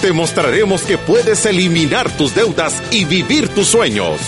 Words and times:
Te 0.00 0.12
mostraremos 0.12 0.82
que 0.82 0.96
puedes 0.96 1.44
eliminar 1.44 2.08
tus 2.16 2.32
deudas 2.32 2.80
y 2.92 3.04
vivir 3.04 3.48
tus 3.48 3.66
sueños. 3.66 4.20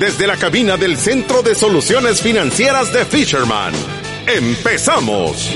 Desde 0.00 0.26
la 0.26 0.36
cabina 0.36 0.76
del 0.76 0.96
Centro 0.96 1.42
de 1.42 1.54
Soluciones 1.54 2.20
Financieras 2.20 2.92
de 2.92 3.04
Fisherman. 3.04 3.72
¡Empezamos! 4.26 5.48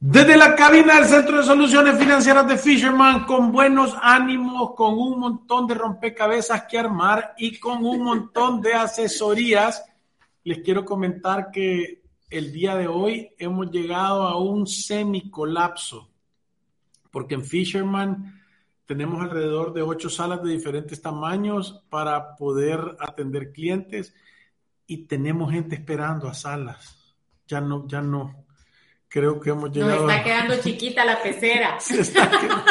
Desde 0.00 0.36
la 0.36 0.56
cabina 0.56 0.96
del 0.96 1.08
Centro 1.08 1.38
de 1.38 1.44
Soluciones 1.44 1.96
Financieras 1.96 2.48
de 2.48 2.58
Fisherman, 2.58 3.24
con 3.24 3.52
buenos 3.52 3.94
ánimos, 4.02 4.74
con 4.74 4.98
un 4.98 5.20
montón 5.20 5.68
de 5.68 5.74
rompecabezas 5.74 6.64
que 6.64 6.80
armar 6.80 7.34
y 7.38 7.60
con 7.60 7.86
un 7.86 8.02
montón 8.02 8.60
de 8.60 8.74
asesorías, 8.74 9.84
les 10.42 10.58
quiero 10.58 10.84
comentar 10.84 11.52
que 11.52 12.02
el 12.30 12.52
día 12.52 12.74
de 12.74 12.88
hoy 12.88 13.30
hemos 13.38 13.70
llegado 13.70 14.24
a 14.24 14.36
un 14.36 14.66
semicolapso, 14.66 16.10
porque 17.14 17.36
en 17.36 17.44
Fisherman 17.44 18.42
tenemos 18.86 19.22
alrededor 19.22 19.72
de 19.72 19.82
ocho 19.82 20.10
salas 20.10 20.42
de 20.42 20.50
diferentes 20.50 21.00
tamaños 21.00 21.84
para 21.88 22.34
poder 22.34 22.80
atender 22.98 23.52
clientes 23.52 24.12
y 24.88 25.06
tenemos 25.06 25.52
gente 25.52 25.76
esperando 25.76 26.28
a 26.28 26.34
salas. 26.34 27.14
Ya 27.46 27.60
no, 27.60 27.86
ya 27.86 28.00
no 28.00 28.44
creo 29.06 29.38
que 29.38 29.50
hemos 29.50 29.70
llegado. 29.70 30.02
Nos 30.02 30.10
está 30.10 30.24
quedando 30.24 30.56
chiquita 30.60 31.04
la 31.04 31.22
pecera. 31.22 31.78
Se 31.78 32.00
está, 32.00 32.28
quedando, 32.28 32.64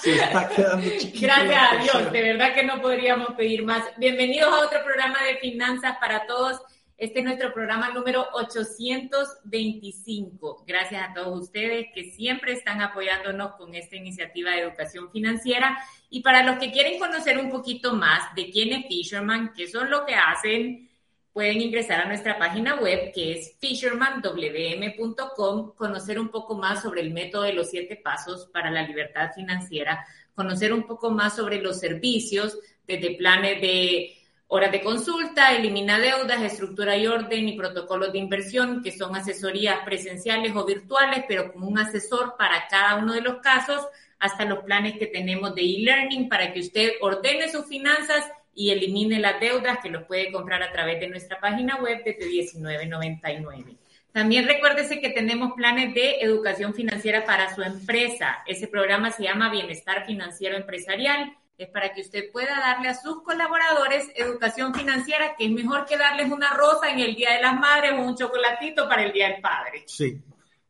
se 0.00 0.14
está 0.14 0.48
quedando 0.48 0.88
chiquita. 0.96 1.26
Gracias 1.26 1.72
a 1.72 1.76
Dios, 1.82 2.12
de 2.12 2.22
verdad 2.22 2.54
que 2.54 2.62
no 2.62 2.80
podríamos 2.80 3.34
pedir 3.34 3.64
más. 3.64 3.82
Bienvenidos 3.96 4.54
a 4.54 4.66
otro 4.66 4.84
programa 4.84 5.18
de 5.24 5.36
Finanzas 5.38 5.96
para 6.00 6.26
Todos. 6.26 6.60
Este 6.98 7.20
es 7.20 7.24
nuestro 7.24 7.52
programa 7.52 7.90
número 7.90 8.26
825. 8.32 10.64
Gracias 10.66 11.00
a 11.00 11.14
todos 11.14 11.44
ustedes 11.44 11.86
que 11.94 12.10
siempre 12.10 12.54
están 12.54 12.82
apoyándonos 12.82 13.52
con 13.52 13.72
esta 13.76 13.94
iniciativa 13.94 14.50
de 14.50 14.62
educación 14.62 15.08
financiera. 15.12 15.78
Y 16.10 16.22
para 16.22 16.42
los 16.42 16.58
que 16.58 16.72
quieren 16.72 16.98
conocer 16.98 17.38
un 17.38 17.52
poquito 17.52 17.92
más 17.92 18.34
de 18.34 18.50
quién 18.50 18.72
es 18.72 18.88
Fisherman, 18.88 19.52
qué 19.56 19.68
son 19.68 19.90
lo 19.90 20.04
que 20.04 20.16
hacen, 20.16 20.90
pueden 21.32 21.60
ingresar 21.60 22.00
a 22.00 22.06
nuestra 22.06 22.36
página 22.36 22.74
web 22.80 23.12
que 23.14 23.34
es 23.34 23.54
fishermanwm.com, 23.60 25.74
conocer 25.76 26.18
un 26.18 26.30
poco 26.30 26.56
más 26.56 26.82
sobre 26.82 27.02
el 27.02 27.12
método 27.12 27.42
de 27.42 27.52
los 27.52 27.70
siete 27.70 27.94
pasos 27.94 28.48
para 28.52 28.72
la 28.72 28.82
libertad 28.82 29.30
financiera, 29.32 30.04
conocer 30.34 30.72
un 30.72 30.82
poco 30.82 31.12
más 31.12 31.36
sobre 31.36 31.62
los 31.62 31.78
servicios, 31.78 32.58
desde 32.88 33.14
planes 33.14 33.60
de 33.60 34.17
horas 34.48 34.72
de 34.72 34.80
consulta, 34.80 35.54
elimina 35.54 35.98
deudas, 35.98 36.42
estructura 36.42 36.96
y 36.96 37.06
orden 37.06 37.48
y 37.48 37.56
protocolos 37.56 38.12
de 38.12 38.18
inversión, 38.18 38.82
que 38.82 38.92
son 38.92 39.14
asesorías 39.14 39.80
presenciales 39.84 40.56
o 40.56 40.64
virtuales, 40.64 41.24
pero 41.28 41.52
con 41.52 41.62
un 41.62 41.78
asesor 41.78 42.34
para 42.36 42.66
cada 42.68 42.96
uno 42.96 43.12
de 43.12 43.20
los 43.20 43.36
casos, 43.36 43.86
hasta 44.18 44.44
los 44.44 44.64
planes 44.64 44.98
que 44.98 45.06
tenemos 45.06 45.54
de 45.54 45.62
e-learning 45.62 46.28
para 46.28 46.52
que 46.52 46.60
usted 46.60 46.92
ordene 47.00 47.48
sus 47.48 47.66
finanzas 47.66 48.24
y 48.54 48.70
elimine 48.70 49.20
las 49.20 49.38
deudas 49.38 49.78
que 49.80 49.90
los 49.90 50.04
puede 50.04 50.32
comprar 50.32 50.62
a 50.62 50.72
través 50.72 50.98
de 50.98 51.08
nuestra 51.08 51.38
página 51.38 51.76
web 51.76 52.02
desde 52.04 52.26
19.99. 52.28 53.76
También 54.12 54.48
recuérdese 54.48 55.00
que 55.00 55.10
tenemos 55.10 55.52
planes 55.52 55.94
de 55.94 56.20
educación 56.20 56.74
financiera 56.74 57.24
para 57.24 57.54
su 57.54 57.62
empresa. 57.62 58.38
Ese 58.46 58.66
programa 58.66 59.12
se 59.12 59.24
llama 59.24 59.50
Bienestar 59.50 60.06
Financiero 60.06 60.56
Empresarial. 60.56 61.36
Es 61.58 61.68
para 61.68 61.92
que 61.92 62.00
usted 62.00 62.30
pueda 62.32 62.58
darle 62.58 62.88
a 62.88 62.94
sus 62.94 63.22
colaboradores 63.22 64.08
educación 64.14 64.72
financiera, 64.72 65.34
que 65.36 65.44
es 65.44 65.50
mejor 65.50 65.84
que 65.84 65.98
darles 65.98 66.30
una 66.30 66.54
rosa 66.54 66.88
en 66.88 67.00
el 67.00 67.14
Día 67.14 67.32
de 67.32 67.42
las 67.42 67.58
Madres 67.58 67.92
o 67.92 68.02
un 68.02 68.16
chocolatito 68.16 68.88
para 68.88 69.02
el 69.02 69.12
Día 69.12 69.28
del 69.28 69.42
Padre. 69.42 69.82
Sí. 69.86 70.22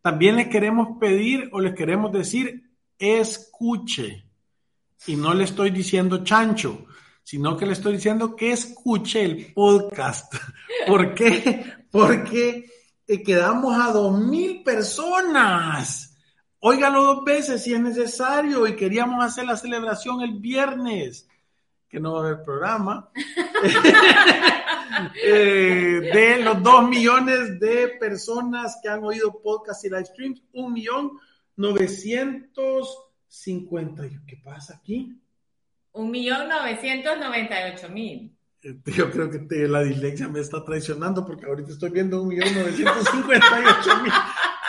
También 0.03 0.37
les 0.37 0.49
queremos 0.49 0.99
pedir 0.99 1.51
o 1.53 1.61
les 1.61 1.75
queremos 1.75 2.11
decir, 2.11 2.63
escuche. 2.99 4.25
Y 5.07 5.15
no 5.15 5.35
le 5.35 5.45
estoy 5.45 5.71
diciendo 5.71 6.25
chancho 6.25 6.89
sino 7.29 7.59
que 7.59 7.67
le 7.67 7.75
estoy 7.75 7.93
diciendo 7.93 8.35
que 8.35 8.53
escuche 8.53 9.23
el 9.23 9.53
podcast. 9.53 10.35
¿Por 10.87 11.15
qué? 11.15 11.63
Porque 11.91 12.65
eh, 13.07 13.23
quedamos 13.23 13.79
a 13.79 13.93
dos 13.93 14.19
mil 14.19 14.63
personas. 14.63 16.08
Óigalo 16.61 17.03
dos 17.03 17.25
veces 17.25 17.63
si 17.63 17.73
es 17.73 17.81
necesario 17.81 18.67
y 18.67 18.75
queríamos 18.75 19.25
hacer 19.25 19.47
la 19.47 19.57
celebración 19.57 20.23
el 20.23 20.41
viernes, 20.41 21.29
que 21.89 22.01
no 22.01 22.15
va 22.15 22.21
a 22.21 22.27
haber 22.27 22.43
programa, 22.43 23.11
eh, 25.25 26.11
de 26.13 26.43
los 26.43 26.61
dos 26.63 26.89
millones 26.89 27.61
de 27.61 27.89
personas 28.01 28.79
que 28.83 28.89
han 28.89 29.05
oído 29.05 29.41
podcast 29.41 29.85
y 29.85 29.91
live 29.91 30.07
streams, 30.07 30.43
un 30.53 30.73
millón 30.73 31.13
novecientos 31.57 33.05
cincuenta. 33.29 34.03
¿Qué 34.27 34.37
pasa 34.37 34.75
aquí? 34.75 35.17
Un 35.93 36.11
millón 36.11 36.49
novecientos 36.49 37.19
noventa 37.19 37.69
y 37.69 37.73
ocho 37.73 37.89
mil. 37.89 38.35
Yo 38.85 39.13
creo 39.13 39.31
que 39.31 39.69
la 39.69 39.85
dislexia 39.85 40.27
me 40.27 40.41
está 40.41 40.65
traicionando 40.65 41.25
porque 41.25 41.47
ahorita 41.47 41.71
estoy 41.71 41.91
viendo 41.91 42.21
un 42.21 42.29
millón 42.29 42.53
novecientos 42.53 43.09
cincuenta 43.11 43.61
y 43.61 43.65
ocho 43.65 44.03
mil. 44.03 44.13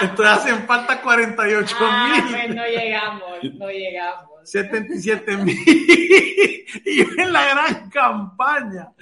Entonces 0.01 0.37
hacen 0.37 0.65
falta 0.65 1.01
48 1.01 1.75
ah, 1.79 2.13
mil. 2.13 2.35
Pues 2.35 2.55
no 2.55 2.65
llegamos, 2.65 3.43
no 3.55 3.69
llegamos. 3.69 4.49
77 4.49 5.37
mil. 5.37 5.57
Y 6.85 7.01
en 7.01 7.33
la 7.33 7.49
gran 7.49 7.89
campaña. 7.89 8.93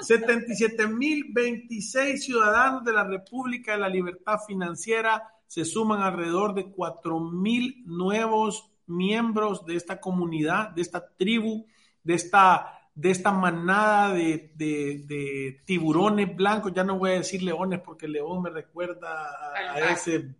77 0.00 0.86
mil 0.86 1.24
26 1.30 2.24
ciudadanos 2.24 2.84
de 2.84 2.92
la 2.92 3.04
República 3.04 3.72
de 3.72 3.78
la 3.78 3.88
Libertad 3.88 4.38
Financiera 4.46 5.22
se 5.46 5.64
suman 5.64 6.02
alrededor 6.02 6.54
de 6.54 6.70
4 6.70 7.20
mil 7.20 7.82
nuevos 7.86 8.70
miembros 8.86 9.64
de 9.64 9.76
esta 9.76 10.00
comunidad, 10.00 10.70
de 10.70 10.82
esta 10.82 11.06
tribu, 11.16 11.66
de 12.02 12.14
esta, 12.14 12.85
de 12.96 13.10
esta 13.10 13.30
manada 13.30 14.14
de, 14.14 14.50
de, 14.56 15.60
tiburones 15.66 16.34
blancos. 16.34 16.72
Ya 16.74 16.82
no 16.82 16.98
voy 16.98 17.10
a 17.10 17.18
decir 17.18 17.42
leones 17.42 17.80
porque 17.80 18.08
león 18.08 18.42
me 18.42 18.50
recuerda 18.50 19.30
a, 19.74 19.78
ese 19.92 20.34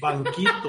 banquito. 0.00 0.68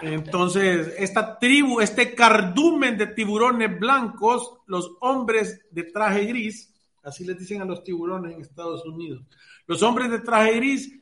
Entonces, 0.00 0.94
esta 0.98 1.38
tribu, 1.38 1.80
este 1.80 2.14
cardumen 2.14 2.96
de 2.96 3.08
tiburones 3.08 3.78
blancos, 3.78 4.54
los 4.66 4.90
hombres 5.00 5.60
de 5.70 5.84
traje 5.84 6.24
gris, 6.24 6.74
así 7.04 7.24
les 7.24 7.38
dicen 7.38 7.60
a 7.60 7.66
los 7.66 7.84
tiburones 7.84 8.32
en 8.32 8.40
Estados 8.40 8.84
Unidos, 8.86 9.22
los 9.66 9.82
hombres 9.82 10.10
de 10.10 10.20
traje 10.20 10.56
gris, 10.56 10.98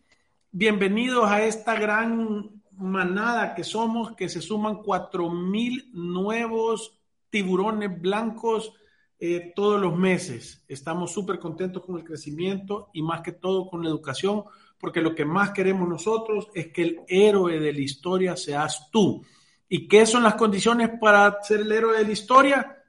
bienvenidos 0.50 1.30
a 1.30 1.44
esta 1.44 1.76
gran 1.76 2.50
manada 2.72 3.54
que 3.54 3.62
somos, 3.62 4.16
que 4.16 4.28
se 4.28 4.42
suman 4.42 4.82
cuatro 4.82 5.30
mil 5.30 5.88
nuevos 5.92 6.99
tiburones 7.30 8.00
blancos 8.00 8.74
eh, 9.18 9.52
todos 9.54 9.80
los 9.80 9.96
meses. 9.96 10.64
Estamos 10.66 11.12
súper 11.12 11.38
contentos 11.38 11.84
con 11.84 11.96
el 11.96 12.04
crecimiento 12.04 12.90
y 12.92 13.02
más 13.02 13.20
que 13.20 13.32
todo 13.32 13.68
con 13.68 13.82
la 13.82 13.90
educación, 13.90 14.44
porque 14.78 15.02
lo 15.02 15.14
que 15.14 15.24
más 15.24 15.50
queremos 15.50 15.88
nosotros 15.88 16.48
es 16.54 16.72
que 16.72 16.82
el 16.82 17.00
héroe 17.06 17.60
de 17.60 17.72
la 17.72 17.80
historia 17.80 18.36
seas 18.36 18.88
tú. 18.90 19.22
¿Y 19.68 19.86
qué 19.86 20.06
son 20.06 20.22
las 20.22 20.34
condiciones 20.34 20.90
para 21.00 21.42
ser 21.42 21.60
el 21.60 21.70
héroe 21.70 21.98
de 21.98 22.04
la 22.04 22.12
historia? 22.12 22.82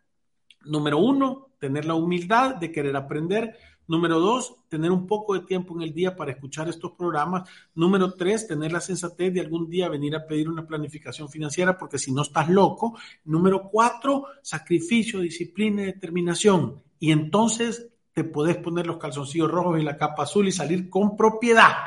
Número 0.65 0.97
uno, 0.99 1.51
tener 1.59 1.85
la 1.85 1.95
humildad 1.95 2.55
de 2.55 2.71
querer 2.71 2.95
aprender. 2.95 3.57
Número 3.91 4.21
dos, 4.21 4.55
tener 4.69 4.89
un 4.89 5.05
poco 5.05 5.33
de 5.33 5.41
tiempo 5.41 5.75
en 5.75 5.81
el 5.81 5.93
día 5.93 6.15
para 6.15 6.31
escuchar 6.31 6.69
estos 6.69 6.93
programas. 6.93 7.49
Número 7.75 8.13
tres, 8.13 8.47
tener 8.47 8.71
la 8.71 8.79
sensatez 8.79 9.33
de 9.33 9.41
algún 9.41 9.69
día 9.69 9.89
venir 9.89 10.15
a 10.15 10.25
pedir 10.25 10.47
una 10.47 10.65
planificación 10.65 11.27
financiera 11.27 11.77
porque 11.77 11.99
si 11.99 12.13
no 12.13 12.21
estás 12.21 12.47
loco. 12.47 12.97
Número 13.25 13.67
cuatro, 13.69 14.27
sacrificio, 14.41 15.19
disciplina 15.19 15.81
y 15.81 15.87
determinación. 15.87 16.81
Y 16.99 17.11
entonces 17.11 17.89
te 18.13 18.23
puedes 18.23 18.55
poner 18.55 18.87
los 18.87 18.95
calzoncillos 18.95 19.51
rojos 19.51 19.77
y 19.77 19.83
la 19.83 19.97
capa 19.97 20.23
azul 20.23 20.47
y 20.47 20.53
salir 20.53 20.89
con 20.89 21.17
propiedad. 21.17 21.79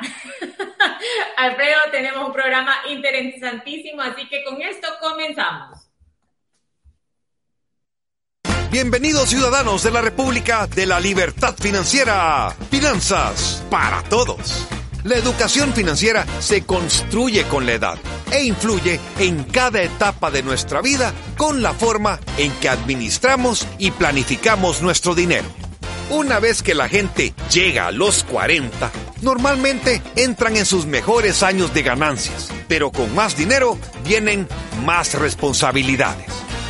Alfredo, 1.37 1.79
tenemos 1.91 2.27
un 2.27 2.33
programa 2.33 2.75
interesantísimo, 2.87 4.03
así 4.03 4.27
que 4.29 4.43
con 4.43 4.61
esto 4.61 4.87
comenzamos. 5.01 5.84
Bienvenidos 8.75 9.29
ciudadanos 9.29 9.83
de 9.83 9.91
la 9.91 10.01
República 10.01 10.67
de 10.67 10.85
la 10.85 10.99
Libertad 10.99 11.55
Financiera. 11.57 12.53
Finanzas 12.69 13.63
para 13.69 14.03
todos. 14.03 14.67
La 15.05 15.15
educación 15.15 15.71
financiera 15.71 16.25
se 16.41 16.65
construye 16.65 17.45
con 17.45 17.65
la 17.65 17.71
edad 17.71 17.97
e 18.33 18.43
influye 18.43 18.99
en 19.17 19.45
cada 19.45 19.81
etapa 19.81 20.29
de 20.29 20.43
nuestra 20.43 20.81
vida 20.81 21.13
con 21.37 21.63
la 21.63 21.73
forma 21.73 22.19
en 22.37 22.51
que 22.59 22.67
administramos 22.67 23.65
y 23.77 23.91
planificamos 23.91 24.81
nuestro 24.81 25.15
dinero. 25.15 25.47
Una 26.09 26.41
vez 26.41 26.61
que 26.61 26.75
la 26.75 26.89
gente 26.89 27.33
llega 27.49 27.87
a 27.87 27.91
los 27.91 28.25
40, 28.25 28.91
normalmente 29.21 30.01
entran 30.17 30.57
en 30.57 30.65
sus 30.65 30.85
mejores 30.85 31.43
años 31.43 31.73
de 31.73 31.81
ganancias, 31.81 32.49
pero 32.67 32.91
con 32.91 33.15
más 33.15 33.37
dinero 33.37 33.77
vienen 34.03 34.49
más 34.83 35.13
responsabilidades. 35.13 36.27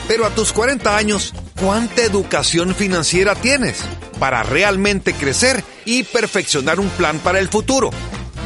Pero 0.07 0.27
a 0.27 0.29
tus 0.29 0.53
40 0.53 0.95
años, 0.95 1.33
¿cuánta 1.59 2.03
educación 2.03 2.75
financiera 2.75 3.35
tienes 3.35 3.83
para 4.19 4.43
realmente 4.43 5.13
crecer 5.13 5.63
y 5.85 6.03
perfeccionar 6.03 6.79
un 6.79 6.89
plan 6.89 7.19
para 7.19 7.39
el 7.39 7.49
futuro? 7.49 7.91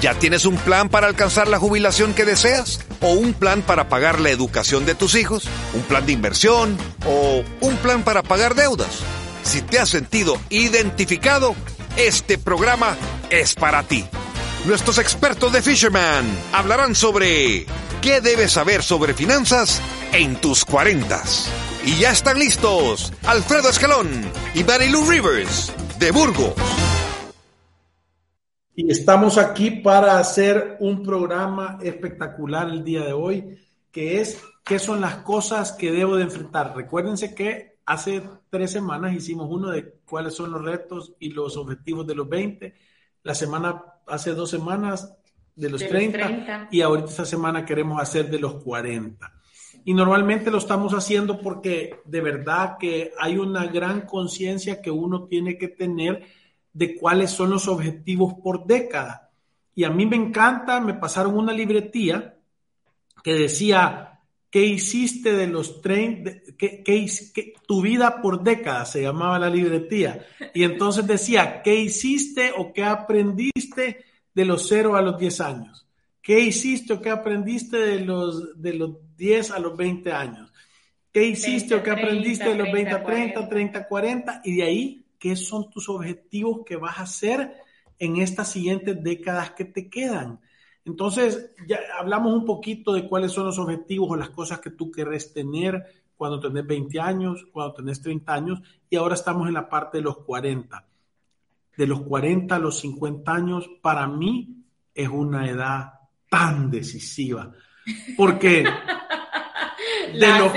¿Ya 0.01 0.13
tienes 0.13 0.45
un 0.45 0.55
plan 0.55 0.89
para 0.89 1.07
alcanzar 1.07 1.47
la 1.47 1.59
jubilación 1.59 2.13
que 2.13 2.25
deseas? 2.25 2.79
¿O 3.01 3.11
un 3.11 3.33
plan 3.33 3.61
para 3.61 3.89
pagar 3.89 4.19
la 4.19 4.29
educación 4.29 4.85
de 4.85 4.95
tus 4.95 5.15
hijos? 5.15 5.43
¿Un 5.73 5.81
plan 5.81 6.05
de 6.05 6.13
inversión? 6.13 6.77
¿O 7.05 7.43
un 7.59 7.77
plan 7.77 8.03
para 8.03 8.23
pagar 8.23 8.55
deudas? 8.55 8.99
Si 9.43 9.61
te 9.61 9.79
has 9.79 9.89
sentido 9.89 10.39
identificado, 10.49 11.55
este 11.97 12.37
programa 12.37 12.95
es 13.29 13.55
para 13.55 13.83
ti. 13.83 14.05
Nuestros 14.65 14.99
expertos 14.99 15.51
de 15.51 15.61
Fisherman 15.61 16.25
hablarán 16.53 16.95
sobre 16.95 17.65
qué 18.01 18.21
debes 18.21 18.53
saber 18.53 18.83
sobre 18.83 19.13
finanzas 19.13 19.81
en 20.13 20.39
tus 20.39 20.63
cuarentas. 20.63 21.49
Y 21.89 22.01
ya 22.01 22.11
están 22.11 22.37
listos 22.37 23.11
Alfredo 23.25 23.67
Escalón 23.67 24.07
y 24.53 24.63
Marilu 24.63 25.09
Rivers 25.09 25.73
de 25.97 26.11
Burgos. 26.11 26.53
Y 28.75 28.91
estamos 28.91 29.39
aquí 29.39 29.71
para 29.71 30.19
hacer 30.19 30.77
un 30.81 31.01
programa 31.01 31.79
espectacular 31.81 32.69
el 32.69 32.83
día 32.83 33.03
de 33.05 33.13
hoy, 33.13 33.57
que 33.91 34.21
es 34.21 34.39
qué 34.63 34.77
son 34.77 35.01
las 35.01 35.15
cosas 35.23 35.71
que 35.71 35.91
debo 35.91 36.15
de 36.15 36.25
enfrentar. 36.25 36.75
Recuérdense 36.75 37.33
que 37.33 37.79
Hace 37.89 38.21
tres 38.51 38.69
semanas 38.69 39.15
hicimos 39.15 39.47
uno 39.49 39.71
de 39.71 39.95
cuáles 40.05 40.35
son 40.35 40.51
los 40.51 40.63
retos 40.63 41.15
y 41.17 41.31
los 41.31 41.57
objetivos 41.57 42.05
de 42.05 42.13
los 42.13 42.29
20. 42.29 42.75
La 43.23 43.33
semana, 43.33 43.83
hace 44.05 44.35
dos 44.35 44.51
semanas 44.51 45.11
de 45.55 45.71
los, 45.71 45.81
30, 45.87 46.67
y 46.69 46.81
ahorita 46.81 47.09
esta 47.09 47.25
semana 47.25 47.65
queremos 47.65 47.99
hacer 47.99 48.29
de 48.29 48.37
los 48.37 48.61
40. 48.63 49.38
Y 49.89 49.95
normalmente 49.95 50.51
lo 50.51 50.59
estamos 50.59 50.93
haciendo 50.93 51.41
porque 51.41 52.01
de 52.05 52.21
verdad 52.21 52.77
que 52.77 53.11
hay 53.17 53.39
una 53.39 53.65
gran 53.65 54.01
conciencia 54.01 54.83
que 54.83 54.91
uno 54.91 55.23
tiene 55.23 55.57
que 55.57 55.67
tener 55.67 56.27
de 56.71 56.95
cuáles 56.95 57.31
son 57.31 57.49
los 57.49 57.67
objetivos 57.67 58.35
por 58.35 58.67
década. 58.67 59.31
Y 59.73 59.85
a 59.85 59.89
mí 59.89 60.05
me 60.05 60.15
encanta, 60.15 60.79
me 60.79 60.93
pasaron 60.93 61.35
una 61.35 61.53
libretía 61.53 62.37
que 63.23 63.33
decía 63.33 64.19
¿Qué 64.51 64.63
hiciste 64.63 65.33
de 65.33 65.47
los 65.47 65.81
30? 65.81 66.55
¿Qué, 66.55 67.53
tu 67.67 67.81
vida 67.81 68.21
por 68.21 68.43
décadas 68.43 68.91
se 68.91 69.01
llamaba 69.01 69.39
la 69.39 69.49
libretía. 69.49 70.23
Y 70.53 70.65
entonces 70.65 71.07
decía, 71.07 71.63
¿qué 71.63 71.75
hiciste 71.75 72.51
o 72.55 72.73
qué 72.73 72.83
aprendiste 72.83 74.05
de 74.35 74.45
los 74.45 74.67
0 74.67 74.95
a 74.95 75.01
los 75.01 75.17
10 75.17 75.41
años? 75.41 75.88
¿Qué 76.29 76.39
hiciste 76.41 76.93
o 76.93 77.01
qué 77.01 77.09
aprendiste 77.09 77.75
de 77.75 78.01
los, 78.01 78.61
de 78.61 78.75
los 78.75 78.97
10 79.17 79.49
a 79.49 79.57
los 79.57 79.75
20 79.75 80.11
años? 80.11 80.53
¿Qué 81.11 81.23
hiciste 81.23 81.73
o 81.73 81.81
qué 81.81 81.89
aprendiste 81.89 82.49
de 82.49 82.55
los 82.55 82.71
20 82.71 82.91
a 82.91 83.03
30, 83.03 83.49
30 83.49 83.79
a 83.79 83.87
40? 83.87 84.41
Y 84.43 84.57
de 84.57 84.61
ahí, 84.61 85.05
¿qué 85.17 85.35
son 85.35 85.71
tus 85.71 85.89
objetivos 85.89 86.59
que 86.67 86.75
vas 86.75 86.99
a 86.99 87.01
hacer 87.01 87.55
en 87.97 88.17
estas 88.17 88.51
siguientes 88.51 89.01
décadas 89.01 89.53
que 89.53 89.65
te 89.65 89.89
quedan? 89.89 90.39
Entonces, 90.85 91.49
ya 91.67 91.79
hablamos 91.97 92.31
un 92.31 92.45
poquito 92.45 92.93
de 92.93 93.09
cuáles 93.09 93.31
son 93.31 93.47
los 93.47 93.57
objetivos 93.57 94.11
o 94.11 94.15
las 94.15 94.29
cosas 94.29 94.59
que 94.59 94.69
tú 94.69 94.91
querés 94.91 95.33
tener 95.33 95.83
cuando 96.15 96.39
tenés 96.39 96.67
20 96.67 96.99
años, 96.99 97.47
cuando 97.51 97.73
tenés 97.73 98.03
30 98.03 98.31
años, 98.31 98.61
y 98.87 98.97
ahora 98.97 99.15
estamos 99.15 99.47
en 99.47 99.55
la 99.55 99.67
parte 99.67 99.97
de 99.97 100.03
los 100.03 100.17
40. 100.17 100.85
De 101.75 101.87
los 101.87 102.01
40 102.01 102.55
a 102.55 102.59
los 102.59 102.77
50 102.81 103.33
años, 103.33 103.67
para 103.81 104.05
mí 104.05 104.63
es 104.93 105.09
una 105.09 105.49
edad 105.49 105.98
tan 106.29 106.69
decisiva. 106.71 107.51
Porque... 108.15 108.63
¿La 110.13 110.51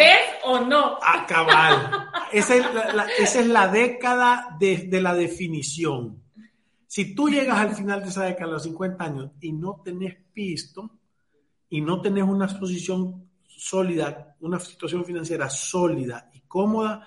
o 0.44 0.60
no? 0.60 0.98
A 1.02 1.26
cabal. 1.26 2.08
Esa 2.32 2.56
es 2.56 2.74
la, 2.74 3.06
esa 3.18 3.40
es 3.40 3.46
la 3.46 3.68
década 3.68 4.56
de, 4.58 4.78
de 4.88 5.00
la 5.00 5.14
definición. 5.14 6.22
Si 6.86 7.14
tú 7.14 7.28
llegas 7.28 7.58
al 7.58 7.74
final 7.74 8.02
de 8.02 8.08
esa 8.08 8.24
década, 8.24 8.50
a 8.50 8.52
los 8.54 8.62
50 8.64 9.04
años, 9.04 9.30
y 9.40 9.52
no 9.52 9.80
tenés 9.84 10.16
pisto, 10.32 10.90
y 11.68 11.80
no 11.80 12.00
tenés 12.00 12.24
una 12.24 12.46
posición 12.46 13.30
sólida, 13.46 14.36
una 14.40 14.58
situación 14.58 15.04
financiera 15.04 15.48
sólida 15.48 16.30
y 16.34 16.40
cómoda, 16.40 17.06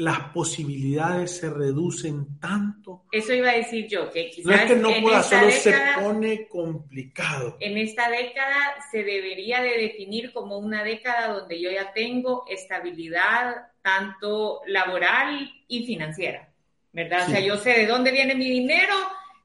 las 0.00 0.20
posibilidades 0.30 1.36
se 1.38 1.50
reducen 1.50 2.38
tanto. 2.38 3.04
Eso 3.12 3.32
iba 3.32 3.50
a 3.50 3.56
decir 3.56 3.86
yo, 3.88 4.10
que 4.10 4.30
quizás 4.30 4.46
no 4.46 4.52
es 4.54 4.62
que 4.62 4.76
no 4.76 4.90
pueda, 5.02 5.22
solo 5.22 5.50
se 5.50 5.74
pone 6.02 6.48
complicado. 6.48 7.56
En 7.60 7.78
esta 7.78 8.10
década 8.10 8.76
se 8.90 9.04
debería 9.04 9.62
de 9.62 9.78
definir 9.78 10.32
como 10.32 10.58
una 10.58 10.82
década 10.82 11.32
donde 11.32 11.60
yo 11.60 11.70
ya 11.70 11.92
tengo 11.92 12.44
estabilidad 12.48 13.68
tanto 13.82 14.60
laboral 14.66 15.50
y 15.68 15.86
financiera. 15.86 16.50
¿verdad? 16.92 17.28
O 17.28 17.30
sea, 17.30 17.40
yo 17.40 17.56
sé 17.56 17.70
de 17.70 17.86
dónde 17.86 18.10
viene 18.10 18.34
mi 18.34 18.50
dinero, 18.50 18.94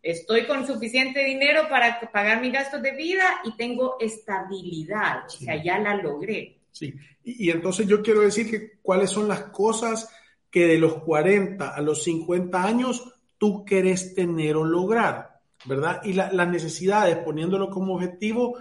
estoy 0.02 0.46
con 0.46 0.66
suficiente 0.66 1.24
dinero 1.24 1.68
para 1.70 2.00
pagar 2.12 2.42
mis 2.42 2.54
gastos 2.54 2.82
de 2.82 2.92
vida 2.92 3.42
y 3.44 3.56
tengo 3.56 3.98
estabilidad, 4.00 5.26
o 5.26 5.30
sea, 5.30 5.62
ya 5.64 5.80
la 5.80 5.96
logré. 5.96 6.58
Sí, 6.72 6.94
y, 7.24 7.50
entonces 7.50 7.88
yo 7.88 8.02
quiero 8.02 8.22
decir 8.22 8.50
que 8.50 8.78
cuáles 8.82 9.10
son 9.10 9.28
las 9.28 9.44
cosas 9.44 10.10
que 10.56 10.68
de 10.68 10.78
los 10.78 11.04
40 11.04 11.68
a 11.68 11.82
los 11.82 12.02
50 12.06 12.64
años 12.64 13.04
tú 13.38 13.66
querés 13.66 14.16
tener 14.16 14.56
o 14.56 14.64
lograr, 14.64 15.42
¿verdad? 15.66 16.00
Y 16.06 16.14
las 16.14 16.48
necesidades, 16.48 17.18
poniéndolo 17.18 17.70
como 17.70 17.96
objetivo, 17.96 18.58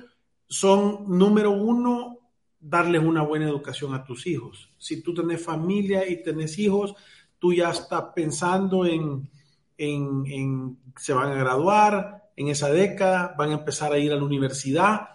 son, 0.49 1.05
número 1.07 1.53
uno, 1.53 2.19
darles 2.59 3.01
una 3.01 3.23
buena 3.23 3.49
educación 3.49 3.95
a 3.95 4.03
tus 4.03 4.27
hijos. 4.27 4.71
Si 4.77 5.03
tú 5.05 5.15
tenés 5.15 5.41
familia 5.41 6.05
y 6.09 6.21
tenés 6.21 6.59
hijos, 6.59 6.97
tú 7.39 7.55
ya 7.55 7.71
estás 7.71 8.07
pensando 8.13 8.85
en, 8.87 9.31
en, 9.79 10.77
se 10.97 11.13
van 11.13 11.31
a 11.31 11.37
graduar 11.37 12.25
en 12.35 12.49
esa 12.49 12.71
década, 12.71 13.37
van 13.39 13.51
a 13.51 13.59
empezar 13.59 13.93
a 13.93 13.99
ir 13.99 14.13
a 14.13 14.17
la 14.17 14.25
universidad 14.25 15.11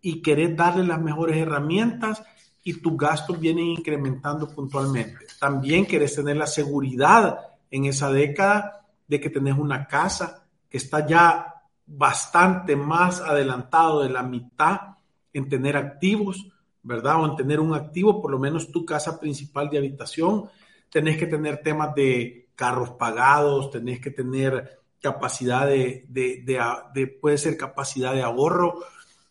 y 0.00 0.22
querés 0.22 0.56
darle 0.56 0.86
las 0.86 1.02
mejores 1.02 1.36
herramientas 1.36 2.22
y 2.68 2.74
tus 2.82 2.98
gastos 2.98 3.40
vienen 3.40 3.64
incrementando 3.64 4.46
puntualmente. 4.54 5.26
También 5.40 5.86
querés 5.86 6.14
tener 6.14 6.36
la 6.36 6.46
seguridad 6.46 7.38
en 7.70 7.86
esa 7.86 8.12
década 8.12 8.84
de 9.06 9.18
que 9.18 9.30
tenés 9.30 9.56
una 9.56 9.86
casa 9.86 10.46
que 10.68 10.76
está 10.76 11.06
ya 11.06 11.54
bastante 11.86 12.76
más 12.76 13.22
adelantado 13.22 14.02
de 14.02 14.10
la 14.10 14.22
mitad 14.22 14.80
en 15.32 15.48
tener 15.48 15.78
activos, 15.78 16.46
¿verdad? 16.82 17.22
O 17.22 17.30
en 17.30 17.36
tener 17.36 17.58
un 17.58 17.72
activo, 17.72 18.20
por 18.20 18.30
lo 18.30 18.38
menos 18.38 18.70
tu 18.70 18.84
casa 18.84 19.18
principal 19.18 19.70
de 19.70 19.78
habitación 19.78 20.50
tenés 20.90 21.16
que 21.16 21.26
tener 21.26 21.62
temas 21.62 21.94
de 21.94 22.48
carros 22.54 22.90
pagados, 22.90 23.70
tenés 23.70 23.98
que 23.98 24.10
tener 24.10 24.78
capacidad 25.00 25.66
de, 25.66 26.04
de, 26.06 27.06
puede 27.06 27.38
ser 27.38 27.56
capacidad 27.56 28.12
de 28.12 28.22
ahorro. 28.22 28.80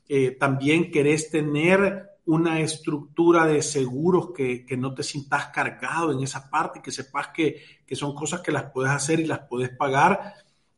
Eh, 0.09 0.31
también 0.31 0.89
querés 0.89 1.29
tener 1.29 2.16
una 2.27 2.59
estructura 2.59 3.45
de 3.45 3.61
seguros 3.61 4.31
que, 4.35 4.65
no 4.77 4.93
te 4.93 5.03
sientas 5.03 5.47
cargado 5.47 6.11
en 6.11 6.23
esa 6.23 6.49
parte, 6.49 6.81
que 6.81 6.91
sepas 6.91 7.29
que, 7.29 7.61
son 7.93 8.13
cosas 8.13 8.41
que 8.41 8.51
las 8.51 8.71
puedes 8.71 8.91
hacer 8.91 9.19
y 9.19 9.25
las 9.25 9.39
puedes 9.49 9.69
pagar. 9.69 10.35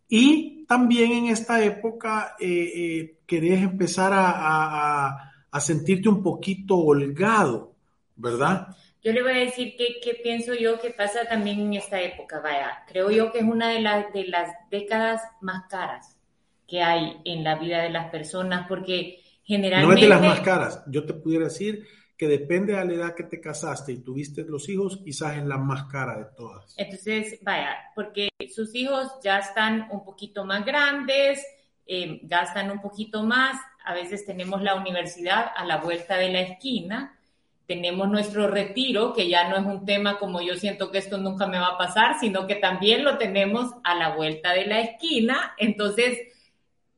Y 0.07 0.65
también 0.65 1.11
en 1.11 1.25
esta 1.27 1.63
época 1.63 2.35
eh, 2.39 3.17
eh, 3.27 3.53
empezar 3.61 4.13
a, 4.13 5.33
a 5.51 5.59
sentirte 5.59 6.09
un 6.09 6.23
poquito 6.23 6.77
holgado, 6.77 7.75
¿verdad? 8.15 8.75
Yo 9.01 9.13
le 9.13 9.23
voy 9.23 9.31
a 9.31 9.45
decir 9.45 9.75
qué, 9.77 10.19
pienso 10.21 10.53
yo 10.53 10.79
que 10.79 10.89
pasa 10.89 11.25
también 11.25 11.61
en 11.61 11.73
esta 11.75 12.01
época. 12.01 12.41
Vaya, 12.41 12.83
creo 12.87 13.09
yo 13.09 13.31
que 13.31 13.39
es 13.39 13.45
una 13.45 13.69
de, 13.69 13.81
las 13.81 14.11
de 14.11 14.25
las 14.25 14.51
décadas 14.69 15.21
más 15.41 15.67
caras 15.69 16.17
que 16.67 16.81
hay 16.81 17.21
en 17.23 17.43
la 17.43 17.55
vida 17.55 17.81
de 17.81 17.89
las 17.89 18.11
personas, 18.11 18.67
porque 18.67 19.23
generalmente... 19.49 19.87
No 19.87 19.95
es 19.95 20.01
de 20.01 20.07
las 20.07 20.21
más 20.21 20.41
caras. 20.41 20.83
Yo 20.87 21.05
te 21.05 21.13
pudiera 21.13 21.45
decir 21.45 21.85
que 22.15 22.27
depende 22.27 22.75
de 22.75 22.85
la 22.85 22.93
edad 22.93 23.15
que 23.15 23.23
te 23.23 23.41
casaste 23.41 23.91
y 23.93 24.03
tuviste 24.03 24.43
los 24.43 24.69
hijos, 24.69 25.01
quizás 25.03 25.37
es 25.37 25.45
la 25.45 25.57
más 25.57 25.85
cara 25.85 26.17
de 26.17 26.25
todas. 26.37 26.75
Entonces, 26.77 27.39
vaya, 27.41 27.75
porque 27.95 28.29
sus 28.53 28.75
hijos 28.75 29.07
ya 29.23 29.39
están 29.39 29.87
un 29.89 30.05
poquito 30.05 30.45
más 30.45 30.63
grandes, 30.65 31.43
eh, 31.87 32.19
gastan 32.23 32.69
un 32.69 32.81
poquito 32.81 33.23
más, 33.23 33.59
a 33.83 33.93
veces 33.93 34.25
tenemos 34.25 34.61
la 34.61 34.75
universidad 34.75 35.51
a 35.55 35.65
la 35.65 35.77
vuelta 35.77 36.17
de 36.17 36.29
la 36.29 36.41
esquina, 36.41 37.17
tenemos 37.65 38.09
nuestro 38.09 38.47
retiro, 38.47 39.13
que 39.13 39.29
ya 39.29 39.49
no 39.49 39.55
es 39.55 39.65
un 39.65 39.85
tema 39.85 40.19
como 40.19 40.41
yo 40.41 40.55
siento 40.55 40.91
que 40.91 40.97
esto 40.97 41.17
nunca 41.17 41.47
me 41.47 41.59
va 41.59 41.69
a 41.69 41.77
pasar, 41.77 42.19
sino 42.19 42.47
que 42.47 42.55
también 42.55 43.03
lo 43.03 43.17
tenemos 43.17 43.71
a 43.83 43.95
la 43.95 44.15
vuelta 44.15 44.53
de 44.53 44.65
la 44.65 44.81
esquina. 44.81 45.53
Entonces, 45.57 46.17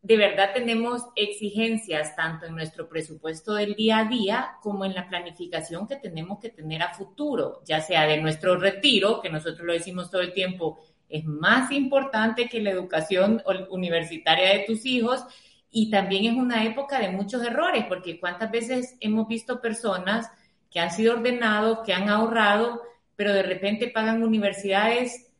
de 0.02 0.18
verdad 0.18 0.52
tenemos 0.54 1.04
exigencias 1.16 2.16
tanto 2.16 2.48
en 2.48 2.56
nuestro 2.56 2.90
presupuesto 2.90 3.54
del 3.54 3.76
día 3.76 4.00
a 4.00 4.06
día 4.06 4.52
como 4.62 4.84
en 4.84 4.96
la 4.96 5.08
planificación 5.08 5.88
que 5.88 5.98
tenemos 5.98 6.40
que 6.40 6.50
tener 6.50 6.82
a 6.82 6.94
futuro, 6.94 7.62
ya 7.66 7.82
sea 7.82 8.08
de 8.08 8.20
nuestro 8.20 8.58
retiro, 8.58 9.22
que 9.22 9.30
nosotros 9.30 9.66
lo 9.66 9.74
decimos 9.74 10.10
todo 10.10 10.22
el 10.22 10.34
tiempo, 10.34 10.80
es 11.08 11.26
más 11.26 11.72
importante 11.72 12.48
que 12.48 12.62
la 12.62 12.72
educación 12.72 13.44
universitaria 13.70 14.54
de 14.54 14.66
tus 14.66 14.86
hijos. 14.86 15.24
Y 15.70 15.90
también 15.90 16.26
es 16.26 16.34
una 16.34 16.66
época 16.66 17.00
de 17.00 17.10
muchos 17.10 17.44
errores, 17.44 17.86
porque 17.88 18.20
cuántas 18.20 18.50
veces 18.52 18.96
hemos 19.00 19.28
visto 19.28 19.62
personas 19.62 20.30
que 20.70 20.80
han 20.80 20.92
sido 20.92 21.14
ordenados, 21.14 21.80
que 21.86 21.94
han 21.94 22.10
ahorrado, 22.10 22.82
pero 23.16 23.34
de 23.34 23.44
repente 23.44 23.90
pagan 23.90 24.24
universidades 24.24 25.31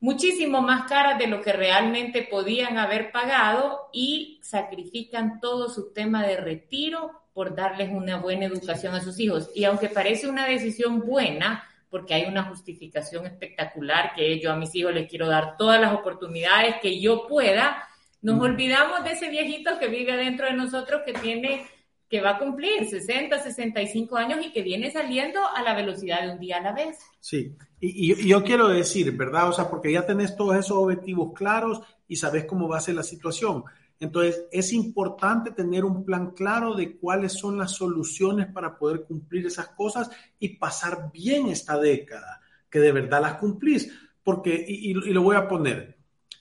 muchísimo 0.00 0.60
más 0.62 0.88
caras 0.88 1.18
de 1.18 1.26
lo 1.26 1.40
que 1.40 1.52
realmente 1.52 2.22
podían 2.22 2.78
haber 2.78 3.12
pagado 3.12 3.88
y 3.92 4.40
sacrifican 4.42 5.40
todo 5.40 5.68
su 5.68 5.92
tema 5.92 6.26
de 6.26 6.36
retiro 6.36 7.22
por 7.32 7.54
darles 7.54 7.90
una 7.92 8.16
buena 8.16 8.46
educación 8.46 8.94
a 8.94 9.00
sus 9.00 9.18
hijos. 9.20 9.50
Y 9.54 9.64
aunque 9.64 9.88
parece 9.88 10.28
una 10.28 10.46
decisión 10.46 11.00
buena, 11.00 11.64
porque 11.90 12.14
hay 12.14 12.24
una 12.24 12.44
justificación 12.44 13.26
espectacular 13.26 14.14
que 14.14 14.40
yo 14.40 14.52
a 14.52 14.56
mis 14.56 14.74
hijos 14.74 14.94
les 14.94 15.08
quiero 15.08 15.28
dar 15.28 15.56
todas 15.56 15.80
las 15.80 15.92
oportunidades 15.92 16.76
que 16.80 17.00
yo 17.00 17.26
pueda, 17.26 17.86
nos 18.22 18.40
olvidamos 18.40 19.04
de 19.04 19.12
ese 19.12 19.28
viejito 19.28 19.78
que 19.78 19.88
vive 19.88 20.16
dentro 20.16 20.46
de 20.46 20.54
nosotros 20.54 21.02
que 21.04 21.12
tiene 21.12 21.66
que 22.08 22.20
va 22.20 22.30
a 22.30 22.38
cumplir 22.38 22.88
60, 22.88 23.38
65 23.38 24.16
años 24.16 24.38
y 24.44 24.52
que 24.52 24.62
viene 24.62 24.90
saliendo 24.90 25.40
a 25.44 25.62
la 25.62 25.74
velocidad 25.74 26.22
de 26.22 26.32
un 26.32 26.38
día 26.38 26.58
a 26.58 26.62
la 26.62 26.72
vez. 26.72 26.98
Sí, 27.20 27.56
y, 27.80 28.26
yo 28.26 28.44
quiero 28.44 28.68
decir, 28.68 29.16
¿verdad? 29.16 29.48
O 29.48 29.52
sea, 29.52 29.68
porque 29.68 29.92
ya 29.92 30.06
tenés 30.06 30.36
todos 30.36 30.56
esos 30.56 30.76
objetivos 30.76 31.32
claros 31.34 31.80
y 32.06 32.16
sabes 32.16 32.44
cómo 32.44 32.68
va 32.68 32.78
a 32.78 32.80
ser 32.80 32.94
la 32.94 33.02
situación. 33.02 33.64
Entonces, 33.98 34.44
es 34.52 34.72
importante 34.72 35.50
tener 35.50 35.84
un 35.84 36.04
plan 36.04 36.30
claro 36.30 36.74
de 36.74 36.96
cuáles 36.96 37.32
son 37.32 37.58
las 37.58 37.72
soluciones 37.72 38.46
para 38.52 38.78
poder 38.78 39.04
cumplir 39.04 39.46
esas 39.46 39.68
cosas 39.68 40.10
y 40.38 40.50
pasar 40.50 41.10
bien 41.12 41.48
esta 41.48 41.78
década, 41.78 42.40
que 42.70 42.78
de 42.78 42.92
verdad 42.92 43.22
las 43.22 43.34
cumplís. 43.34 43.90
Porque, 44.22 44.64
y, 44.68 44.90
y 44.90 45.12
lo 45.12 45.22
voy 45.22 45.36
a 45.36 45.48
poner, 45.48 45.96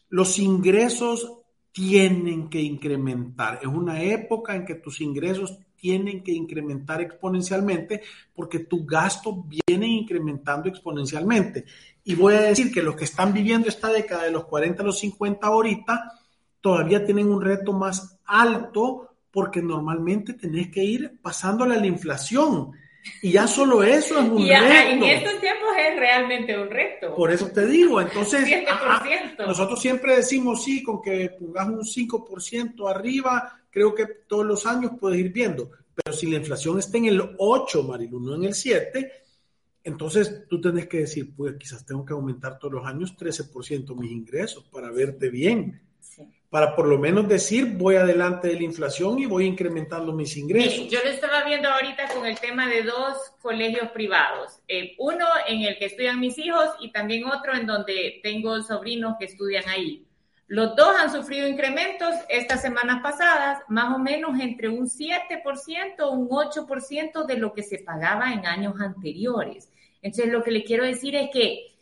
los 0.10 0.38
ingresos 0.38 1.35
tienen 1.76 2.48
que 2.48 2.62
incrementar. 2.62 3.60
Es 3.62 3.68
una 3.68 4.02
época 4.02 4.56
en 4.56 4.64
que 4.64 4.76
tus 4.76 5.02
ingresos 5.02 5.60
tienen 5.76 6.24
que 6.24 6.32
incrementar 6.32 7.02
exponencialmente 7.02 8.02
porque 8.34 8.60
tu 8.60 8.86
gasto 8.86 9.44
viene 9.44 9.86
incrementando 9.86 10.70
exponencialmente. 10.70 11.66
Y 12.06 12.16
voy 12.16 12.36
a 12.36 12.44
decir 12.44 12.72
que 12.72 12.82
los 12.82 12.96
que 12.96 13.04
están 13.04 13.34
viviendo 13.34 13.68
esta 13.68 13.90
década 13.90 14.24
de 14.24 14.32
los 14.32 14.46
40 14.46 14.84
a 14.84 14.86
los 14.86 15.00
50 15.00 15.46
ahorita 15.46 16.14
todavía 16.62 17.06
tienen 17.06 17.28
un 17.28 17.42
reto 17.42 17.74
más 17.74 18.20
alto 18.24 19.10
porque 19.30 19.62
normalmente 19.62 20.32
tenés 20.32 20.70
que 20.70 20.82
ir 20.82 21.20
pasándole 21.22 21.76
a 21.76 21.80
la 21.82 21.88
inflación. 21.88 22.72
Y 23.22 23.32
ya 23.32 23.48
solo 23.48 23.84
eso 23.84 24.20
es 24.20 24.30
un 24.30 24.40
y 24.40 24.50
reto. 24.50 24.66
En 24.66 25.04
estos 25.04 25.40
tiempos 25.40 25.70
es 25.78 26.00
realmente 26.00 26.58
un 26.58 26.70
reto. 26.70 27.16
Por 27.16 27.32
eso 27.32 27.48
te 27.48 27.66
digo, 27.66 28.02
entonces, 28.02 28.48
nosotros 29.40 29.82
siempre 29.82 30.18
decimos, 30.18 30.64
sí, 30.64 30.84
con 30.84 31.02
que 31.02 31.30
pongas 31.40 31.68
un 31.68 31.84
5% 31.84 32.90
arriba, 32.90 33.62
creo 33.70 33.94
que 33.94 34.06
todos 34.28 34.46
los 34.46 34.66
años 34.66 34.94
puedes 35.00 35.20
ir 35.20 35.32
viendo. 35.32 35.72
Pero 35.94 36.16
si 36.16 36.30
la 36.30 36.38
inflación 36.38 36.80
está 36.80 36.98
en 36.98 37.06
el 37.06 37.36
8, 37.38 37.84
Marilu, 37.84 38.20
no 38.20 38.36
en 38.36 38.46
el 38.46 38.54
7, 38.54 39.12
entonces 39.84 40.48
tú 40.50 40.60
tenés 40.60 40.88
que 40.88 41.02
decir, 41.02 41.34
pues 41.36 41.56
quizás 41.58 41.86
tengo 41.86 42.04
que 42.04 42.14
aumentar 42.14 42.58
todos 42.58 42.74
los 42.74 42.86
años 42.86 43.16
13% 43.16 43.96
mis 43.96 44.12
ingresos 44.12 44.66
para 44.72 44.90
verte 44.90 45.30
bien 45.30 45.82
para 46.56 46.74
por 46.74 46.88
lo 46.88 46.98
menos 46.98 47.28
decir 47.28 47.74
voy 47.74 47.98
adelante 47.98 48.48
de 48.48 48.54
la 48.54 48.64
inflación 48.64 49.20
y 49.20 49.26
voy 49.26 49.46
incrementando 49.46 50.14
mis 50.14 50.38
ingresos. 50.38 50.88
yo 50.90 51.00
lo 51.04 51.10
estaba 51.10 51.44
viendo 51.44 51.68
ahorita 51.68 52.08
con 52.08 52.26
el 52.26 52.40
tema 52.40 52.70
de 52.70 52.84
dos 52.84 53.18
colegios 53.42 53.90
privados, 53.90 54.62
eh, 54.70 54.96
uno 54.98 55.26
en 55.50 55.64
el 55.64 55.78
que 55.78 55.88
estudian 55.88 56.18
mis 56.18 56.38
hijos 56.38 56.70
y 56.80 56.94
también 56.94 57.26
otro 57.26 57.54
en 57.54 57.68
donde 57.68 58.22
tengo 58.24 58.62
sobrinos 58.62 59.18
que 59.20 59.26
estudian 59.26 59.68
ahí. 59.68 60.06
Los 60.48 60.78
dos 60.78 60.96
han 60.98 61.12
sufrido 61.12 61.46
incrementos 61.46 62.16
estas 62.30 62.62
semanas 62.62 63.02
pasadas, 63.04 63.62
más 63.68 63.94
o 63.94 64.00
menos 64.00 64.40
entre 64.40 64.70
un 64.70 64.88
7%, 64.88 66.10
un 66.10 66.30
8% 66.30 67.26
de 67.26 67.38
lo 67.38 67.52
que 67.52 67.64
se 67.64 67.80
pagaba 67.80 68.32
en 68.32 68.46
años 68.46 68.80
anteriores. 68.80 69.70
Entonces, 70.02 70.32
lo 70.32 70.42
que 70.42 70.52
le 70.52 70.64
quiero 70.64 70.86
decir 70.86 71.18
es 71.18 71.32
que 71.34 71.75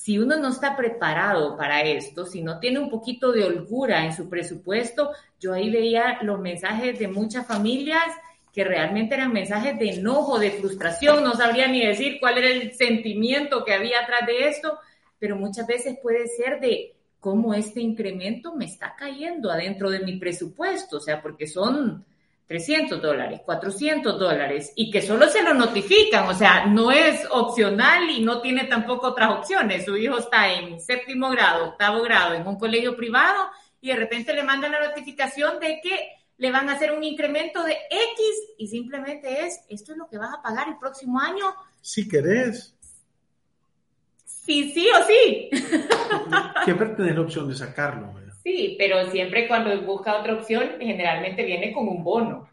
si 0.00 0.18
uno 0.18 0.38
no 0.38 0.48
está 0.48 0.78
preparado 0.78 1.58
para 1.58 1.82
esto, 1.82 2.24
si 2.24 2.40
no 2.40 2.58
tiene 2.58 2.78
un 2.78 2.88
poquito 2.88 3.32
de 3.32 3.44
holgura 3.44 4.02
en 4.06 4.14
su 4.14 4.30
presupuesto, 4.30 5.10
yo 5.38 5.52
ahí 5.52 5.68
veía 5.68 6.20
los 6.22 6.40
mensajes 6.40 6.98
de 6.98 7.06
muchas 7.06 7.46
familias 7.46 8.06
que 8.50 8.64
realmente 8.64 9.14
eran 9.14 9.30
mensajes 9.30 9.78
de 9.78 9.90
enojo, 9.90 10.38
de 10.38 10.52
frustración, 10.52 11.22
no 11.22 11.34
sabría 11.34 11.68
ni 11.68 11.84
decir 11.84 12.16
cuál 12.18 12.38
era 12.38 12.48
el 12.48 12.72
sentimiento 12.72 13.62
que 13.62 13.74
había 13.74 14.00
atrás 14.00 14.26
de 14.26 14.48
esto, 14.48 14.78
pero 15.18 15.36
muchas 15.36 15.66
veces 15.66 15.98
puede 16.02 16.28
ser 16.28 16.60
de 16.60 16.94
cómo 17.20 17.52
este 17.52 17.82
incremento 17.82 18.54
me 18.56 18.64
está 18.64 18.96
cayendo 18.96 19.50
adentro 19.50 19.90
de 19.90 20.00
mi 20.00 20.16
presupuesto, 20.16 20.96
o 20.96 21.00
sea, 21.00 21.20
porque 21.20 21.46
son 21.46 22.06
300 22.50 23.00
dólares, 23.00 23.42
400 23.44 24.18
dólares 24.18 24.72
y 24.74 24.90
que 24.90 25.02
solo 25.02 25.28
se 25.28 25.40
lo 25.40 25.54
notifican, 25.54 26.26
o 26.26 26.34
sea, 26.34 26.66
no 26.66 26.90
es 26.90 27.24
opcional 27.30 28.10
y 28.10 28.24
no 28.24 28.40
tiene 28.40 28.64
tampoco 28.64 29.06
otras 29.06 29.30
opciones. 29.30 29.84
Su 29.84 29.96
hijo 29.96 30.18
está 30.18 30.52
en 30.52 30.80
séptimo 30.80 31.30
grado, 31.30 31.66
octavo 31.66 32.02
grado 32.02 32.34
en 32.34 32.44
un 32.44 32.58
colegio 32.58 32.96
privado 32.96 33.50
y 33.80 33.90
de 33.90 33.94
repente 33.94 34.34
le 34.34 34.42
mandan 34.42 34.72
la 34.72 34.84
notificación 34.88 35.60
de 35.60 35.78
que 35.80 35.96
le 36.38 36.50
van 36.50 36.68
a 36.68 36.72
hacer 36.72 36.90
un 36.90 37.04
incremento 37.04 37.62
de 37.62 37.74
X 37.88 38.26
y 38.58 38.66
simplemente 38.66 39.46
es, 39.46 39.60
esto 39.68 39.92
es 39.92 39.98
lo 39.98 40.08
que 40.08 40.18
vas 40.18 40.34
a 40.34 40.42
pagar 40.42 40.66
el 40.66 40.76
próximo 40.76 41.20
año. 41.20 41.54
Si 41.80 42.08
querés. 42.08 42.74
Sí, 44.24 44.72
sí 44.72 44.88
o 44.90 45.06
sí. 45.06 45.50
Siempre 46.64 46.88
tenés 46.96 47.14
la 47.14 47.20
opción 47.20 47.48
de 47.48 47.54
sacarlo. 47.54 48.19
Sí, 48.42 48.76
pero 48.78 49.10
siempre 49.10 49.46
cuando 49.46 49.78
busca 49.82 50.18
otra 50.18 50.34
opción, 50.34 50.70
generalmente 50.78 51.44
viene 51.44 51.72
con 51.72 51.88
un 51.88 52.02
bono. 52.02 52.48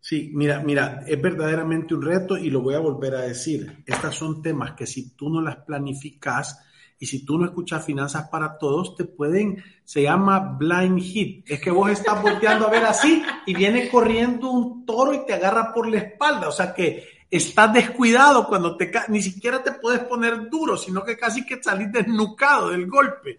Sí, 0.00 0.32
mira, 0.34 0.60
mira, 0.60 1.04
es 1.06 1.22
verdaderamente 1.22 1.94
un 1.94 2.02
reto 2.02 2.36
y 2.36 2.50
lo 2.50 2.60
voy 2.60 2.74
a 2.74 2.80
volver 2.80 3.14
a 3.14 3.20
decir. 3.20 3.84
Estas 3.86 4.16
son 4.16 4.42
temas 4.42 4.72
que 4.72 4.84
si 4.84 5.10
tú 5.10 5.30
no 5.30 5.40
las 5.40 5.58
planificas 5.58 6.58
y 6.98 7.06
si 7.06 7.24
tú 7.24 7.38
no 7.38 7.44
escuchas 7.44 7.84
finanzas 7.84 8.28
para 8.28 8.58
todos, 8.58 8.96
te 8.96 9.04
pueden, 9.04 9.62
se 9.84 10.02
llama 10.02 10.56
blind 10.58 11.00
hit. 11.00 11.48
Es 11.48 11.60
que 11.60 11.70
vos 11.70 11.88
estás 11.88 12.20
volteando 12.20 12.66
a 12.66 12.70
ver 12.70 12.84
así 12.84 13.22
y 13.46 13.54
viene 13.54 13.88
corriendo 13.88 14.50
un 14.50 14.84
toro 14.84 15.14
y 15.14 15.24
te 15.24 15.34
agarra 15.34 15.72
por 15.72 15.88
la 15.88 15.98
espalda. 15.98 16.48
O 16.48 16.52
sea 16.52 16.74
que 16.74 17.04
estás 17.30 17.72
descuidado 17.72 18.46
cuando 18.48 18.76
te 18.76 18.90
ni 19.08 19.22
siquiera 19.22 19.62
te 19.62 19.72
puedes 19.72 20.00
poner 20.00 20.50
duro, 20.50 20.76
sino 20.76 21.04
que 21.04 21.16
casi 21.16 21.46
que 21.46 21.62
salís 21.62 21.92
desnucado 21.92 22.70
del 22.70 22.86
golpe. 22.88 23.38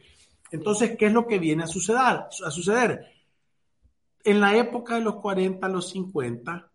Entonces, 0.53 0.95
¿qué 0.97 1.07
es 1.07 1.11
lo 1.11 1.25
que 1.25 1.39
viene 1.39 1.63
a 1.63 1.67
suceder? 1.67 3.07
En 4.23 4.39
la 4.39 4.55
época 4.55 4.95
de 4.95 5.01
los 5.01 5.15
40, 5.15 5.67
los 5.67 5.89
50, 5.89 6.71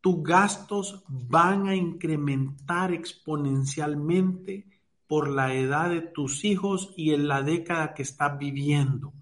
tus 0.00 0.22
gastos 0.24 1.04
van 1.06 1.68
a 1.68 1.76
incrementar 1.76 2.92
exponencialmente 2.92 4.66
por 5.06 5.28
la 5.28 5.54
edad 5.54 5.90
de 5.90 6.00
tus 6.00 6.44
hijos 6.44 6.92
y 6.96 7.14
en 7.14 7.28
la 7.28 7.42
década 7.42 7.94
que 7.94 8.02
estás 8.02 8.36
viviendo. 8.36 9.12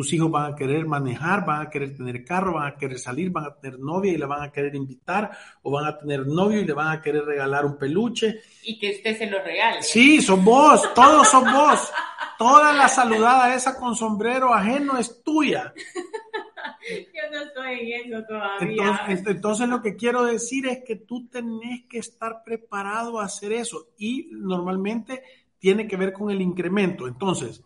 Tus 0.00 0.14
hijos 0.14 0.30
van 0.30 0.54
a 0.54 0.56
querer 0.56 0.86
manejar, 0.86 1.44
van 1.44 1.66
a 1.66 1.68
querer 1.68 1.94
tener 1.94 2.24
carro, 2.24 2.54
van 2.54 2.72
a 2.72 2.74
querer 2.78 2.98
salir, 2.98 3.28
van 3.28 3.44
a 3.44 3.54
tener 3.54 3.78
novia 3.78 4.14
y 4.14 4.16
le 4.16 4.24
van 4.24 4.42
a 4.42 4.50
querer 4.50 4.74
invitar, 4.74 5.30
o 5.60 5.70
van 5.70 5.84
a 5.84 5.98
tener 5.98 6.26
novio 6.26 6.58
y 6.58 6.64
le 6.64 6.72
van 6.72 6.96
a 6.96 7.02
querer 7.02 7.22
regalar 7.22 7.66
un 7.66 7.76
peluche. 7.76 8.40
Y 8.62 8.78
que 8.78 8.92
usted 8.92 9.18
se 9.18 9.26
lo 9.26 9.44
regale. 9.44 9.82
Sí, 9.82 10.22
son 10.22 10.42
vos, 10.42 10.88
todos 10.94 11.28
son 11.28 11.44
vos. 11.52 11.92
Toda 12.38 12.72
la 12.72 12.88
saludada 12.88 13.54
esa 13.54 13.78
con 13.78 13.94
sombrero 13.94 14.54
ajeno 14.54 14.96
es 14.96 15.22
tuya. 15.22 15.74
Yo 16.88 17.30
no 17.30 17.42
estoy 17.42 17.92
en 17.92 18.14
eso 18.14 18.24
todavía. 18.26 19.04
Entonces, 19.06 19.68
lo 19.68 19.82
que 19.82 19.96
quiero 19.96 20.24
decir 20.24 20.66
es 20.66 20.82
que 20.82 20.96
tú 20.96 21.28
tenés 21.28 21.84
que 21.90 21.98
estar 21.98 22.42
preparado 22.42 23.20
a 23.20 23.26
hacer 23.26 23.52
eso 23.52 23.88
y 23.98 24.30
normalmente 24.32 25.22
tiene 25.58 25.86
que 25.86 25.98
ver 25.98 26.14
con 26.14 26.30
el 26.30 26.40
incremento. 26.40 27.06
Entonces, 27.06 27.62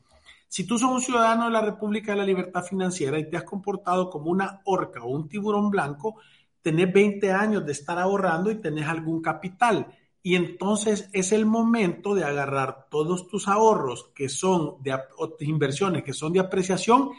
si 0.49 0.67
tú 0.67 0.79
sos 0.79 0.91
un 0.91 1.01
ciudadano 1.01 1.47
de 1.47 1.51
la 1.51 1.61
República 1.61 2.13
de 2.13 2.19
la 2.19 2.25
Libertad 2.25 2.63
Financiera 2.63 3.19
y 3.19 3.29
te 3.29 3.37
has 3.37 3.45
comportado 3.45 4.11
como 4.11 4.31
una 4.31 4.61
orca 4.65 5.03
o 5.03 5.09
un 5.09 5.29
tiburón 5.29 5.71
blanco, 5.71 6.17
tenés 6.63 6.93
20 6.93 7.33
años 7.33 7.67
de 7.67 7.73
estar 7.73 7.99
ahorrando 7.99 8.51
y 8.51 8.61
tenés 8.61 8.87
algún 8.87 9.21
capital 9.21 9.87
y 10.27 10.37
entonces 10.37 11.11
es 11.13 11.33
el 11.33 11.45
momento 11.45 12.15
de 12.15 12.25
agarrar 12.25 12.87
todos 12.89 13.29
tus 13.29 13.47
ahorros 13.47 14.11
que 14.15 14.31
son 14.31 14.77
de 14.83 14.99
inversiones 15.41 16.03
que 16.03 16.15
son 16.15 16.33
de 16.33 16.41
apreciación 16.41 17.11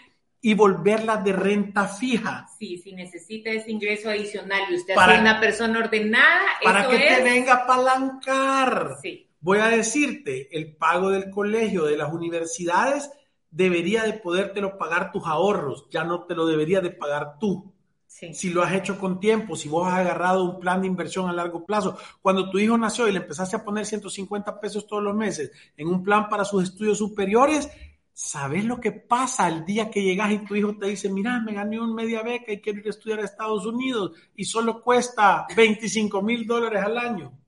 y 0.41 0.55
volverlas 0.55 1.23
de 1.23 1.33
renta 1.33 1.87
fija. 1.87 2.47
Sí, 2.57 2.79
si 2.79 2.93
necesita 2.93 3.51
ese 3.51 3.71
ingreso 3.71 4.09
adicional 4.09 4.61
y 4.71 4.75
usted 4.75 4.93
es 4.93 5.19
una 5.19 5.39
persona 5.39 5.79
ordenada, 5.79 6.45
para 6.63 6.87
que 6.87 6.97
te 6.97 7.23
venga 7.23 7.53
a 7.53 7.63
apalancar. 7.63 8.97
Sí. 9.01 9.24
Voy 9.45 9.59
a 9.59 9.67
decirte, 9.67 10.49
el 10.57 10.75
pago 10.75 11.11
del 11.11 11.29
colegio, 11.29 11.85
de 11.85 11.95
las 11.95 12.11
universidades, 12.11 13.11
debería 13.51 14.01
de 14.01 14.13
podértelo 14.13 14.79
pagar 14.79 15.11
tus 15.11 15.23
ahorros, 15.27 15.87
ya 15.91 16.03
no 16.03 16.23
te 16.23 16.33
lo 16.33 16.47
debería 16.47 16.81
de 16.81 16.89
pagar 16.89 17.37
tú. 17.37 17.71
Si 18.07 18.49
lo 18.49 18.63
has 18.63 18.73
hecho 18.73 18.97
con 18.97 19.19
tiempo, 19.19 19.55
si 19.55 19.69
vos 19.69 19.87
has 19.87 19.99
agarrado 19.99 20.43
un 20.45 20.59
plan 20.59 20.81
de 20.81 20.87
inversión 20.87 21.29
a 21.29 21.33
largo 21.33 21.63
plazo, 21.63 21.95
cuando 22.23 22.49
tu 22.49 22.57
hijo 22.57 22.75
nació 22.75 23.07
y 23.07 23.11
le 23.11 23.19
empezaste 23.19 23.57
a 23.57 23.63
poner 23.63 23.85
150 23.85 24.59
pesos 24.59 24.87
todos 24.87 25.03
los 25.03 25.15
meses 25.15 25.51
en 25.77 25.89
un 25.89 26.01
plan 26.01 26.27
para 26.27 26.43
sus 26.43 26.63
estudios 26.63 26.97
superiores, 26.97 27.69
¿sabes 28.13 28.65
lo 28.65 28.79
que 28.79 28.93
pasa 28.93 29.47
el 29.47 29.63
día 29.63 29.91
que 29.91 30.01
llegas 30.01 30.31
y 30.31 30.39
tu 30.39 30.55
hijo 30.55 30.75
te 30.75 30.87
dice, 30.87 31.07
mira, 31.07 31.39
me 31.39 31.53
gané 31.53 31.79
un 31.79 31.93
media 31.93 32.23
beca 32.23 32.51
y 32.51 32.61
quiero 32.61 32.79
ir 32.79 32.87
a 32.87 32.89
estudiar 32.89 33.19
a 33.19 33.25
Estados 33.25 33.63
Unidos 33.67 34.13
y 34.35 34.43
solo 34.43 34.81
cuesta 34.81 35.45
25 35.55 36.19
mil 36.23 36.47
dólares 36.47 36.81
al 36.83 36.97
año? 36.97 37.44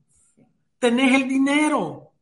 Tenés 0.78 1.14
el 1.14 1.28
dinero. 1.28 2.12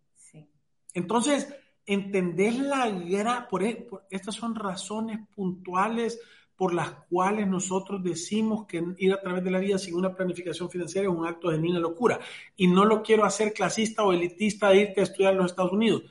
Entonces, 0.94 1.48
entender 1.84 2.54
la 2.54 2.90
guerra, 2.90 3.46
por, 3.48 3.62
e, 3.62 3.76
por, 3.76 4.06
estas 4.10 4.34
son 4.34 4.54
razones 4.54 5.20
puntuales 5.34 6.18
por 6.56 6.72
las 6.72 6.90
cuales 7.10 7.46
nosotros 7.46 8.02
decimos 8.02 8.66
que 8.66 8.82
ir 8.96 9.12
a 9.12 9.20
través 9.20 9.44
de 9.44 9.50
la 9.50 9.58
vida 9.58 9.78
sin 9.78 9.94
una 9.94 10.14
planificación 10.14 10.70
financiera 10.70 11.08
es 11.08 11.14
un 11.14 11.26
acto 11.26 11.50
de 11.50 11.58
niña 11.58 11.78
locura. 11.78 12.18
Y 12.56 12.66
no 12.66 12.84
lo 12.84 13.02
quiero 13.02 13.24
hacer 13.24 13.52
clasista 13.52 14.04
o 14.04 14.12
elitista 14.12 14.70
de 14.70 14.80
irte 14.80 15.00
a 15.00 15.04
estudiar 15.04 15.32
en 15.32 15.38
los 15.38 15.50
Estados 15.50 15.72
Unidos. 15.72 16.02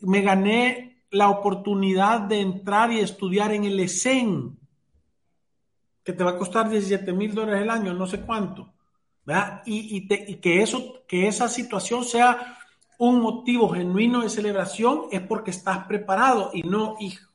Me 0.00 0.22
gané 0.22 1.02
la 1.10 1.30
oportunidad 1.30 2.20
de 2.20 2.40
entrar 2.40 2.92
y 2.92 3.00
estudiar 3.00 3.52
en 3.52 3.64
el 3.64 3.80
ESEN, 3.80 4.56
que 6.04 6.12
te 6.12 6.22
va 6.22 6.30
a 6.30 6.38
costar 6.38 6.70
17 6.70 7.12
mil 7.12 7.34
dólares 7.34 7.62
el 7.62 7.70
año, 7.70 7.92
no 7.92 8.06
sé 8.06 8.20
cuánto. 8.20 8.72
¿Verdad? 9.26 9.62
Y, 9.66 9.96
y, 9.96 10.08
te, 10.08 10.24
y 10.26 10.36
que, 10.36 10.62
eso, 10.62 11.02
que 11.06 11.28
esa 11.28 11.48
situación 11.48 12.04
sea 12.04 12.58
un 12.98 13.20
motivo 13.20 13.68
genuino 13.68 14.22
de 14.22 14.30
celebración 14.30 15.08
es 15.10 15.20
porque 15.20 15.50
estás 15.50 15.86
preparado 15.86 16.50
y 16.54 16.62
no, 16.62 16.96
hijo 17.00 17.26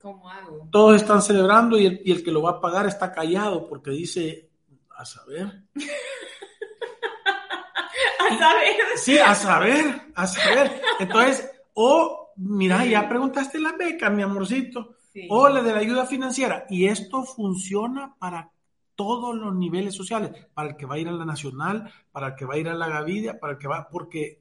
¿Cómo 0.00 0.30
hago? 0.30 0.68
Todos 0.70 1.02
están 1.02 1.20
celebrando 1.20 1.76
y 1.76 1.86
el, 1.86 2.00
y 2.04 2.12
el, 2.12 2.22
que 2.22 2.30
lo 2.30 2.42
va 2.42 2.52
a 2.52 2.60
pagar 2.60 2.86
está 2.86 3.10
callado 3.10 3.68
porque 3.68 3.90
dice, 3.90 4.48
a 4.96 5.04
saber. 5.04 5.64
a 8.20 8.38
saber. 8.38 8.76
Sí, 8.96 9.18
a 9.18 9.34
saber, 9.34 10.02
a 10.14 10.26
saber. 10.28 10.80
Entonces, 11.00 11.50
o, 11.74 12.30
mira, 12.36 12.84
ya 12.84 13.08
preguntaste 13.08 13.58
la 13.58 13.72
beca, 13.72 14.08
mi 14.08 14.22
amorcito. 14.22 14.94
Sí. 15.12 15.26
O 15.30 15.48
la 15.48 15.62
de 15.62 15.72
la 15.72 15.80
ayuda 15.80 16.06
financiera. 16.06 16.64
Y 16.70 16.86
esto 16.86 17.24
funciona 17.24 18.14
para 18.20 18.52
todos 18.98 19.32
los 19.36 19.54
niveles 19.54 19.94
sociales, 19.94 20.32
para 20.52 20.70
el 20.70 20.76
que 20.76 20.84
va 20.84 20.96
a 20.96 20.98
ir 20.98 21.06
a 21.06 21.12
la 21.12 21.24
nacional, 21.24 21.88
para 22.10 22.28
el 22.28 22.34
que 22.34 22.44
va 22.44 22.54
a 22.54 22.58
ir 22.58 22.68
a 22.68 22.74
la 22.74 22.88
Gavidia, 22.88 23.38
para 23.38 23.52
el 23.52 23.58
que 23.60 23.68
va, 23.68 23.88
porque 23.88 24.40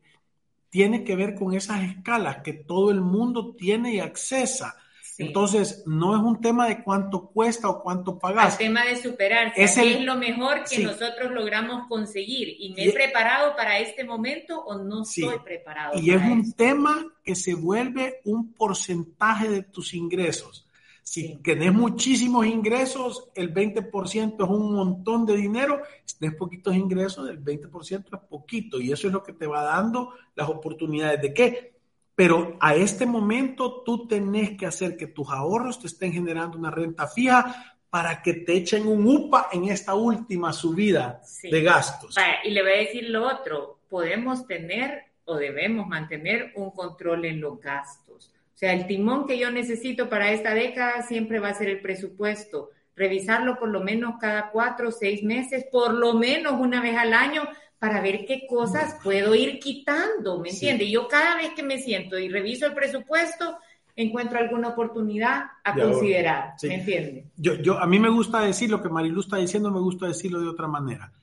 tiene 0.71 1.03
que 1.03 1.15
ver 1.15 1.35
con 1.35 1.53
esas 1.53 1.83
escalas 1.83 2.37
que 2.37 2.53
todo 2.53 2.89
el 2.89 2.99
mundo 2.99 3.53
tiene 3.55 3.93
y 3.93 3.99
accesa. 3.99 4.75
Sí. 5.03 5.25
Entonces, 5.27 5.83
no 5.85 6.15
es 6.15 6.23
un 6.23 6.41
tema 6.41 6.67
de 6.67 6.83
cuánto 6.83 7.27
cuesta 7.27 7.69
o 7.69 7.83
cuánto 7.83 8.17
pagas. 8.17 8.53
El 8.53 8.65
tema 8.65 8.83
de 8.83 8.95
superarse. 8.95 9.63
Es, 9.63 9.77
el, 9.77 9.89
es 9.89 10.01
lo 10.01 10.15
mejor 10.15 10.63
que 10.63 10.77
sí. 10.77 10.83
nosotros 10.83 11.31
logramos 11.31 11.87
conseguir. 11.87 12.55
¿Y 12.59 12.73
me 12.73 12.85
y, 12.85 12.89
he 12.89 12.93
preparado 12.93 13.55
para 13.55 13.77
este 13.77 14.03
momento 14.05 14.59
o 14.59 14.79
no 14.79 15.05
sí. 15.05 15.23
estoy 15.23 15.37
preparado? 15.37 15.99
Y 15.99 16.09
es 16.09 16.21
un 16.23 16.51
tema 16.53 17.05
que 17.23 17.35
se 17.35 17.53
vuelve 17.53 18.21
un 18.25 18.53
porcentaje 18.53 19.49
de 19.49 19.61
tus 19.61 19.93
ingresos. 19.93 20.66
Si 21.07 21.21
sí. 21.21 21.39
tenés 21.41 21.71
muchísimos 21.71 22.45
ingresos, 22.45 23.29
el 23.33 23.53
20% 23.53 24.43
es 24.43 24.49
un 24.49 24.75
montón 24.75 25.25
de 25.25 25.37
dinero. 25.37 25.81
Si 26.03 26.19
tenés 26.19 26.35
poquitos 26.35 26.75
ingresos, 26.75 27.29
el 27.29 27.41
20% 27.41 28.05
es 28.11 28.27
poquito. 28.29 28.81
Y 28.81 28.91
eso 28.91 29.07
es 29.07 29.13
lo 29.13 29.23
que 29.23 29.31
te 29.31 29.47
va 29.47 29.63
dando 29.63 30.15
las 30.35 30.49
oportunidades 30.49 31.21
de 31.21 31.33
qué? 31.33 31.73
Pero 32.13 32.57
a 32.59 32.75
este 32.75 33.05
momento 33.05 33.83
tú 33.85 34.05
tenés 34.05 34.57
que 34.57 34.65
hacer 34.65 34.97
que 34.97 35.07
tus 35.07 35.29
ahorros 35.29 35.79
te 35.79 35.87
estén 35.87 36.11
generando 36.11 36.57
una 36.57 36.71
renta 36.71 37.07
fija 37.07 37.77
para 37.89 38.21
que 38.21 38.33
te 38.33 38.57
echen 38.57 38.85
un 38.85 39.07
UPA 39.07 39.47
en 39.53 39.63
esta 39.69 39.95
última 39.95 40.51
subida 40.51 41.21
sí. 41.23 41.49
de 41.49 41.63
gastos. 41.63 42.17
Y 42.43 42.49
le 42.49 42.63
voy 42.63 42.71
a 42.71 42.77
decir 42.79 43.09
lo 43.09 43.25
otro, 43.25 43.79
podemos 43.87 44.45
tener 44.45 45.05
o 45.23 45.37
debemos 45.37 45.87
mantener 45.87 46.51
un 46.55 46.71
control 46.71 47.23
en 47.23 47.39
los 47.39 47.61
gastos. 47.61 48.33
O 48.57 48.59
sea, 48.59 48.73
el 48.73 48.87
timón 48.87 49.27
que 49.27 49.37
yo 49.37 49.51
necesito 49.51 50.09
para 50.09 50.31
esta 50.31 50.55
década 50.55 51.03
siempre 51.03 51.39
va 51.39 51.49
a 51.49 51.53
ser 51.53 51.69
el 51.69 51.79
presupuesto. 51.79 52.71
Revisarlo 52.95 53.59
por 53.59 53.69
lo 53.69 53.81
menos 53.81 54.15
cada 54.19 54.49
cuatro 54.49 54.89
o 54.89 54.91
seis 54.91 55.21
meses, 55.21 55.67
por 55.71 55.93
lo 55.93 56.15
menos 56.15 56.53
una 56.59 56.81
vez 56.81 56.97
al 56.97 57.13
año, 57.13 57.43
para 57.77 58.01
ver 58.01 58.25
qué 58.25 58.47
cosas 58.49 58.97
puedo 59.03 59.35
ir 59.35 59.59
quitando, 59.59 60.39
¿me 60.39 60.49
entiende? 60.49 60.85
Sí. 60.85 60.91
Yo 60.91 61.07
cada 61.07 61.37
vez 61.37 61.51
que 61.55 61.61
me 61.61 61.77
siento 61.77 62.17
y 62.17 62.29
reviso 62.29 62.65
el 62.65 62.73
presupuesto, 62.73 63.59
encuentro 63.95 64.39
alguna 64.39 64.69
oportunidad 64.69 65.51
a 65.63 65.73
de 65.73 65.83
considerar, 65.83 66.53
sí. 66.57 66.67
¿me 66.67 66.75
entiende? 66.79 67.27
Yo, 67.35 67.53
yo, 67.61 67.77
a 67.77 67.85
mí 67.85 67.99
me 67.99 68.09
gusta 68.09 68.41
decir 68.41 68.71
lo 68.71 68.81
que 68.81 68.89
Marilu 68.89 69.19
está 69.19 69.37
diciendo, 69.37 69.69
me 69.69 69.81
gusta 69.81 70.07
decirlo 70.07 70.41
de 70.41 70.47
otra 70.47 70.67
manera. 70.67 71.13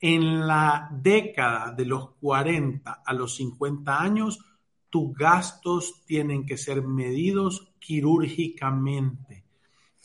En 0.00 0.44
la 0.44 0.88
década 0.90 1.70
de 1.70 1.84
los 1.84 2.16
40 2.20 3.02
a 3.06 3.14
los 3.14 3.36
50 3.36 4.02
años, 4.02 4.40
tus 4.90 5.14
gastos 5.16 6.04
tienen 6.04 6.44
que 6.44 6.58
ser 6.58 6.82
medidos 6.82 7.72
quirúrgicamente. 7.78 9.44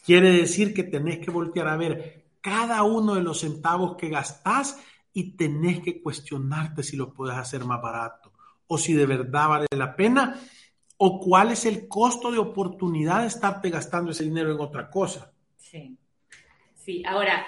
Quiere 0.05 0.31
decir 0.31 0.73
que 0.73 0.83
tenés 0.83 1.19
que 1.19 1.31
voltear 1.31 1.67
a 1.67 1.77
ver 1.77 2.25
cada 2.41 2.83
uno 2.83 3.15
de 3.15 3.23
los 3.23 3.39
centavos 3.39 3.95
que 3.95 4.09
gastás 4.09 4.79
y 5.11 5.35
tenés 5.35 5.81
que 5.81 6.01
cuestionarte 6.01 6.83
si 6.83 6.95
lo 6.95 7.13
puedes 7.13 7.35
hacer 7.35 7.65
más 7.65 7.81
barato 7.81 8.31
o 8.67 8.77
si 8.77 8.93
de 8.93 9.05
verdad 9.05 9.49
vale 9.49 9.67
la 9.71 9.95
pena 9.95 10.39
o 10.97 11.19
cuál 11.19 11.51
es 11.51 11.65
el 11.65 11.87
costo 11.87 12.31
de 12.31 12.37
oportunidad 12.37 13.21
de 13.21 13.27
estarte 13.27 13.69
gastando 13.69 14.11
ese 14.11 14.23
dinero 14.23 14.53
en 14.53 14.59
otra 14.59 14.89
cosa. 14.89 15.31
Sí, 15.57 15.97
sí. 16.75 17.03
Ahora, 17.05 17.45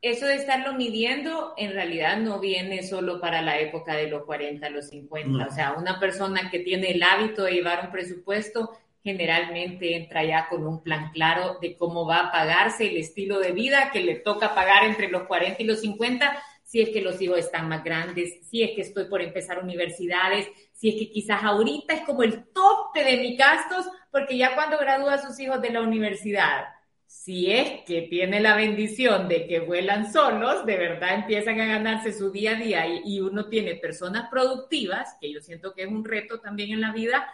eso 0.00 0.26
de 0.26 0.36
estarlo 0.36 0.74
midiendo 0.74 1.54
en 1.56 1.72
realidad 1.72 2.18
no 2.18 2.38
viene 2.38 2.82
solo 2.82 3.20
para 3.20 3.42
la 3.42 3.58
época 3.58 3.94
de 3.94 4.08
los 4.08 4.24
40, 4.24 4.70
los 4.70 4.88
50. 4.88 5.28
No. 5.28 5.46
O 5.46 5.50
sea, 5.50 5.72
una 5.72 5.98
persona 5.98 6.50
que 6.50 6.60
tiene 6.60 6.92
el 6.92 7.02
hábito 7.02 7.44
de 7.44 7.52
llevar 7.52 7.84
un 7.84 7.92
presupuesto 7.92 8.70
generalmente 9.02 9.96
entra 9.96 10.24
ya 10.24 10.48
con 10.48 10.66
un 10.66 10.82
plan 10.82 11.10
claro 11.12 11.58
de 11.60 11.76
cómo 11.76 12.06
va 12.06 12.20
a 12.20 12.32
pagarse 12.32 12.88
el 12.88 12.96
estilo 12.96 13.38
de 13.38 13.52
vida 13.52 13.90
que 13.92 14.00
le 14.00 14.16
toca 14.16 14.54
pagar 14.54 14.84
entre 14.84 15.08
los 15.08 15.22
40 15.22 15.62
y 15.62 15.66
los 15.66 15.80
50 15.80 16.42
si 16.68 16.82
es 16.82 16.90
que 16.90 17.00
los 17.00 17.18
hijos 17.22 17.38
están 17.38 17.66
más 17.66 17.82
grandes, 17.82 18.46
si 18.46 18.62
es 18.62 18.72
que 18.72 18.82
estoy 18.82 19.06
por 19.06 19.22
empezar 19.22 19.64
universidades, 19.64 20.46
si 20.74 20.90
es 20.90 20.96
que 20.96 21.10
quizás 21.10 21.42
ahorita 21.42 21.94
es 21.94 22.02
como 22.02 22.22
el 22.22 22.44
tope 22.52 23.04
de 23.04 23.16
mis 23.16 23.38
gastos, 23.38 23.86
porque 24.10 24.36
ya 24.36 24.54
cuando 24.54 24.76
gradúa 24.76 25.14
a 25.14 25.26
sus 25.26 25.40
hijos 25.40 25.62
de 25.62 25.70
la 25.70 25.80
universidad, 25.80 26.66
si 27.08 27.50
es 27.50 27.84
que 27.86 28.02
tiene 28.02 28.38
la 28.38 28.54
bendición 28.54 29.28
de 29.28 29.46
que 29.46 29.60
vuelan 29.60 30.12
solos, 30.12 30.66
de 30.66 30.76
verdad 30.76 31.14
empiezan 31.14 31.58
a 31.58 31.64
ganarse 31.64 32.12
su 32.12 32.30
día 32.30 32.50
a 32.50 32.60
día 32.60 32.86
y, 32.86 33.00
y 33.02 33.20
uno 33.20 33.48
tiene 33.48 33.76
personas 33.76 34.28
productivas, 34.30 35.16
que 35.18 35.32
yo 35.32 35.40
siento 35.40 35.72
que 35.72 35.84
es 35.84 35.88
un 35.88 36.04
reto 36.04 36.38
también 36.38 36.70
en 36.70 36.82
la 36.82 36.92
vida, 36.92 37.26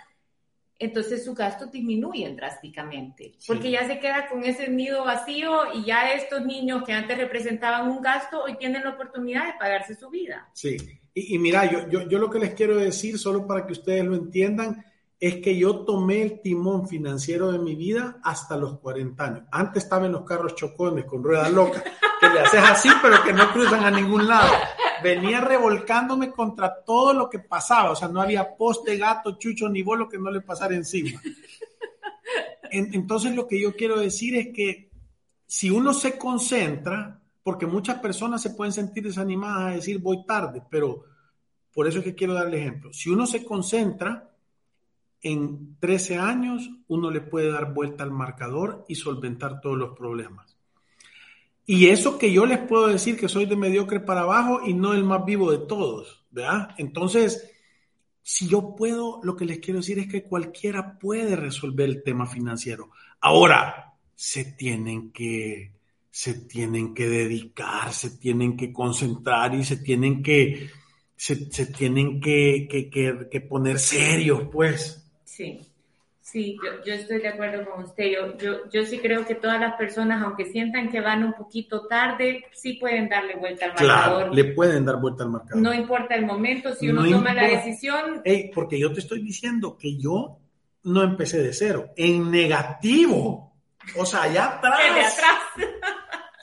entonces 0.78 1.24
su 1.24 1.34
gasto 1.34 1.66
disminuye 1.66 2.32
drásticamente, 2.36 3.34
sí. 3.36 3.46
porque 3.48 3.72
ya 3.72 3.84
se 3.84 3.98
queda 3.98 4.28
con 4.28 4.44
ese 4.44 4.68
nido 4.68 5.04
vacío 5.04 5.74
y 5.74 5.84
ya 5.84 6.12
estos 6.12 6.46
niños 6.46 6.84
que 6.84 6.92
antes 6.92 7.18
representaban 7.18 7.90
un 7.90 8.00
gasto 8.00 8.44
hoy 8.44 8.56
tienen 8.56 8.84
la 8.84 8.90
oportunidad 8.90 9.44
de 9.46 9.58
pagarse 9.58 9.96
su 9.96 10.08
vida. 10.08 10.48
Sí, 10.52 10.76
y, 11.12 11.34
y 11.34 11.38
mira, 11.40 11.68
yo, 11.68 11.88
yo, 11.88 12.08
yo 12.08 12.20
lo 12.20 12.30
que 12.30 12.38
les 12.38 12.54
quiero 12.54 12.76
decir, 12.76 13.18
solo 13.18 13.44
para 13.44 13.66
que 13.66 13.72
ustedes 13.72 14.04
lo 14.04 14.14
entiendan, 14.14 14.84
es 15.20 15.36
que 15.36 15.56
yo 15.56 15.80
tomé 15.80 16.22
el 16.22 16.40
timón 16.40 16.88
financiero 16.88 17.50
de 17.52 17.58
mi 17.58 17.74
vida 17.74 18.20
hasta 18.22 18.56
los 18.56 18.78
40 18.78 19.24
años. 19.24 19.42
Antes 19.50 19.84
estaba 19.84 20.06
en 20.06 20.12
los 20.12 20.24
carros 20.24 20.54
chocones 20.54 21.04
con 21.04 21.22
ruedas 21.22 21.50
locas, 21.52 21.82
que 22.20 22.28
le 22.28 22.40
haces 22.40 22.62
así, 22.62 22.88
pero 23.00 23.22
que 23.22 23.32
no 23.32 23.52
cruzan 23.52 23.84
a 23.84 23.90
ningún 23.90 24.26
lado. 24.26 24.52
Venía 25.02 25.40
revolcándome 25.40 26.30
contra 26.30 26.82
todo 26.84 27.12
lo 27.12 27.30
que 27.30 27.38
pasaba, 27.38 27.90
o 27.90 27.96
sea, 27.96 28.08
no 28.08 28.20
había 28.20 28.56
poste, 28.56 28.96
gato, 28.96 29.38
chucho 29.38 29.68
ni 29.68 29.82
bolo 29.82 30.08
que 30.08 30.18
no 30.18 30.30
le 30.30 30.40
pasara 30.40 30.74
encima. 30.74 31.20
Entonces 32.70 33.34
lo 33.34 33.46
que 33.46 33.60
yo 33.60 33.76
quiero 33.76 33.98
decir 33.98 34.36
es 34.36 34.48
que 34.48 34.90
si 35.46 35.70
uno 35.70 35.94
se 35.94 36.18
concentra, 36.18 37.20
porque 37.42 37.66
muchas 37.66 38.00
personas 38.00 38.42
se 38.42 38.50
pueden 38.50 38.72
sentir 38.72 39.04
desanimadas 39.04 39.62
a 39.62 39.76
decir 39.76 39.98
voy 40.00 40.24
tarde, 40.26 40.62
pero 40.70 41.04
por 41.72 41.86
eso 41.86 41.98
es 41.98 42.04
que 42.04 42.14
quiero 42.14 42.34
darle 42.34 42.60
ejemplo. 42.60 42.92
Si 42.92 43.10
uno 43.10 43.26
se 43.26 43.44
concentra, 43.44 44.33
en 45.24 45.76
13 45.80 46.18
años 46.18 46.70
uno 46.86 47.10
le 47.10 47.22
puede 47.22 47.50
dar 47.50 47.72
vuelta 47.72 48.04
al 48.04 48.10
marcador 48.10 48.84
y 48.88 48.94
solventar 48.94 49.60
todos 49.60 49.76
los 49.76 49.96
problemas. 49.96 50.58
Y 51.66 51.86
eso 51.88 52.18
que 52.18 52.30
yo 52.30 52.44
les 52.44 52.58
puedo 52.58 52.88
decir 52.88 53.16
que 53.16 53.30
soy 53.30 53.46
de 53.46 53.56
mediocre 53.56 54.00
para 54.00 54.20
abajo 54.20 54.60
y 54.66 54.74
no 54.74 54.92
el 54.92 55.02
más 55.02 55.24
vivo 55.24 55.50
de 55.50 55.66
todos, 55.66 56.26
¿verdad? 56.30 56.74
Entonces, 56.76 57.50
si 58.22 58.48
yo 58.48 58.76
puedo, 58.76 59.20
lo 59.22 59.34
que 59.34 59.46
les 59.46 59.60
quiero 59.60 59.80
decir 59.80 59.98
es 59.98 60.08
que 60.08 60.24
cualquiera 60.24 60.98
puede 60.98 61.36
resolver 61.36 61.88
el 61.88 62.02
tema 62.02 62.26
financiero. 62.26 62.90
Ahora, 63.20 63.94
se 64.14 64.44
tienen 64.44 65.10
que, 65.10 65.72
se 66.10 66.34
tienen 66.34 66.92
que 66.92 67.08
dedicar, 67.08 67.94
se 67.94 68.10
tienen 68.18 68.58
que 68.58 68.74
concentrar 68.74 69.54
y 69.54 69.64
se 69.64 69.78
tienen 69.78 70.22
que, 70.22 70.68
se, 71.16 71.36
tienen 71.66 72.20
que, 72.20 72.68
que 72.68 73.40
poner 73.40 73.78
serios, 73.78 74.42
pues. 74.52 75.00
Sí, 75.34 75.60
Sí, 76.24 76.56
yo, 76.86 76.94
estoy 76.94 77.18
de 77.18 77.28
acuerdo 77.28 77.70
con 77.70 77.84
usted. 77.84 78.04
Yo, 78.10 78.38
yo, 78.38 78.70
yo, 78.70 78.86
sí 78.86 78.98
creo 78.98 79.26
que 79.26 79.34
todas 79.34 79.60
las 79.60 79.74
personas, 79.74 80.22
aunque 80.22 80.46
sientan 80.46 80.90
que 80.90 81.02
van 81.02 81.22
un 81.22 81.34
poquito 81.34 81.86
tarde, 81.86 82.46
sí 82.54 82.78
pueden 82.80 83.10
darle 83.10 83.36
vuelta 83.36 83.66
al 83.66 83.72
marcador. 83.72 84.18
Claro, 84.20 84.34
le 84.34 84.44
pueden 84.54 84.86
dar 84.86 84.96
vuelta 84.98 85.24
al 85.24 85.30
marcador. 85.30 85.62
No 85.62 85.74
importa 85.74 86.14
el 86.14 86.24
momento, 86.24 86.74
si 86.74 86.88
uno 86.88 87.04
toma 87.04 87.34
la 87.34 87.46
decisión. 87.46 88.22
porque 88.54 88.78
yo 88.78 88.90
te 88.90 89.00
estoy 89.00 89.20
diciendo 89.22 89.76
que 89.76 89.98
yo 89.98 90.38
no 90.84 91.02
empecé 91.02 91.42
de 91.42 91.52
cero, 91.52 91.90
en 91.94 92.30
negativo. 92.30 93.52
O 93.94 94.06
sea, 94.06 94.22
allá 94.22 94.46
atrás. 94.56 94.80
atrás. 94.80 95.68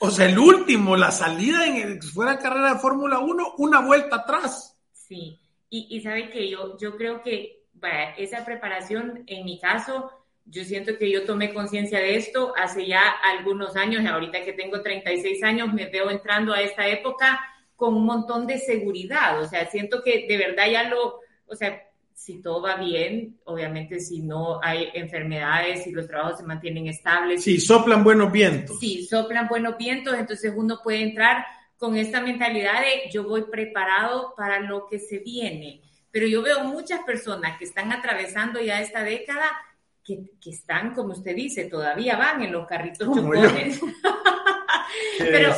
O 0.00 0.10
sea, 0.12 0.26
el 0.26 0.38
último, 0.38 0.96
la 0.96 1.10
salida 1.10 1.66
en 1.66 1.76
el, 1.76 2.02
fuera 2.02 2.38
carrera 2.38 2.74
de 2.74 2.78
Fórmula 2.78 3.18
1, 3.18 3.54
una 3.58 3.80
vuelta 3.80 4.16
atrás. 4.16 4.76
Sí, 4.92 5.40
y, 5.68 5.88
y 5.96 6.00
sabe 6.02 6.30
que 6.30 6.48
yo, 6.48 6.78
yo 6.78 6.96
creo 6.96 7.20
que 7.20 7.61
esa 8.16 8.44
preparación, 8.44 9.24
en 9.26 9.44
mi 9.44 9.58
caso, 9.58 10.10
yo 10.44 10.64
siento 10.64 10.98
que 10.98 11.10
yo 11.10 11.24
tomé 11.24 11.52
conciencia 11.54 11.98
de 11.98 12.16
esto 12.16 12.52
hace 12.56 12.86
ya 12.86 13.02
algunos 13.22 13.76
años, 13.76 14.04
ahorita 14.04 14.44
que 14.44 14.52
tengo 14.52 14.82
36 14.82 15.42
años, 15.42 15.72
me 15.72 15.86
veo 15.86 16.10
entrando 16.10 16.52
a 16.52 16.60
esta 16.60 16.86
época 16.88 17.40
con 17.76 17.94
un 17.94 18.04
montón 18.04 18.46
de 18.46 18.58
seguridad, 18.58 19.40
o 19.40 19.48
sea, 19.48 19.68
siento 19.70 20.02
que 20.02 20.26
de 20.28 20.36
verdad 20.36 20.70
ya 20.70 20.88
lo, 20.88 21.20
o 21.46 21.54
sea, 21.54 21.82
si 22.14 22.40
todo 22.40 22.62
va 22.62 22.76
bien, 22.76 23.40
obviamente 23.44 23.98
si 23.98 24.22
no 24.22 24.60
hay 24.62 24.90
enfermedades, 24.94 25.82
si 25.82 25.90
los 25.90 26.06
trabajos 26.06 26.38
se 26.38 26.44
mantienen 26.44 26.86
estables. 26.86 27.42
Sí, 27.42 27.58
soplan 27.58 28.04
buenos 28.04 28.30
vientos. 28.30 28.78
Sí, 28.78 29.04
soplan 29.04 29.48
buenos 29.48 29.76
vientos, 29.76 30.14
entonces 30.16 30.52
uno 30.54 30.78
puede 30.84 31.02
entrar 31.02 31.44
con 31.78 31.96
esta 31.96 32.20
mentalidad 32.20 32.80
de 32.80 33.10
yo 33.10 33.24
voy 33.24 33.42
preparado 33.50 34.34
para 34.36 34.60
lo 34.60 34.86
que 34.86 35.00
se 35.00 35.18
viene 35.18 35.82
pero 36.12 36.26
yo 36.26 36.42
veo 36.42 36.62
muchas 36.64 37.00
personas 37.00 37.58
que 37.58 37.64
están 37.64 37.90
atravesando 37.90 38.60
ya 38.60 38.80
esta 38.80 39.02
década 39.02 39.50
que, 40.04 40.20
que 40.40 40.50
están, 40.50 40.94
como 40.94 41.12
usted 41.12 41.34
dice, 41.34 41.64
todavía 41.64 42.16
van 42.16 42.42
en 42.42 42.52
los 42.52 42.66
carritos 42.66 43.08
chocones. 43.08 43.80
pero, 45.18 45.54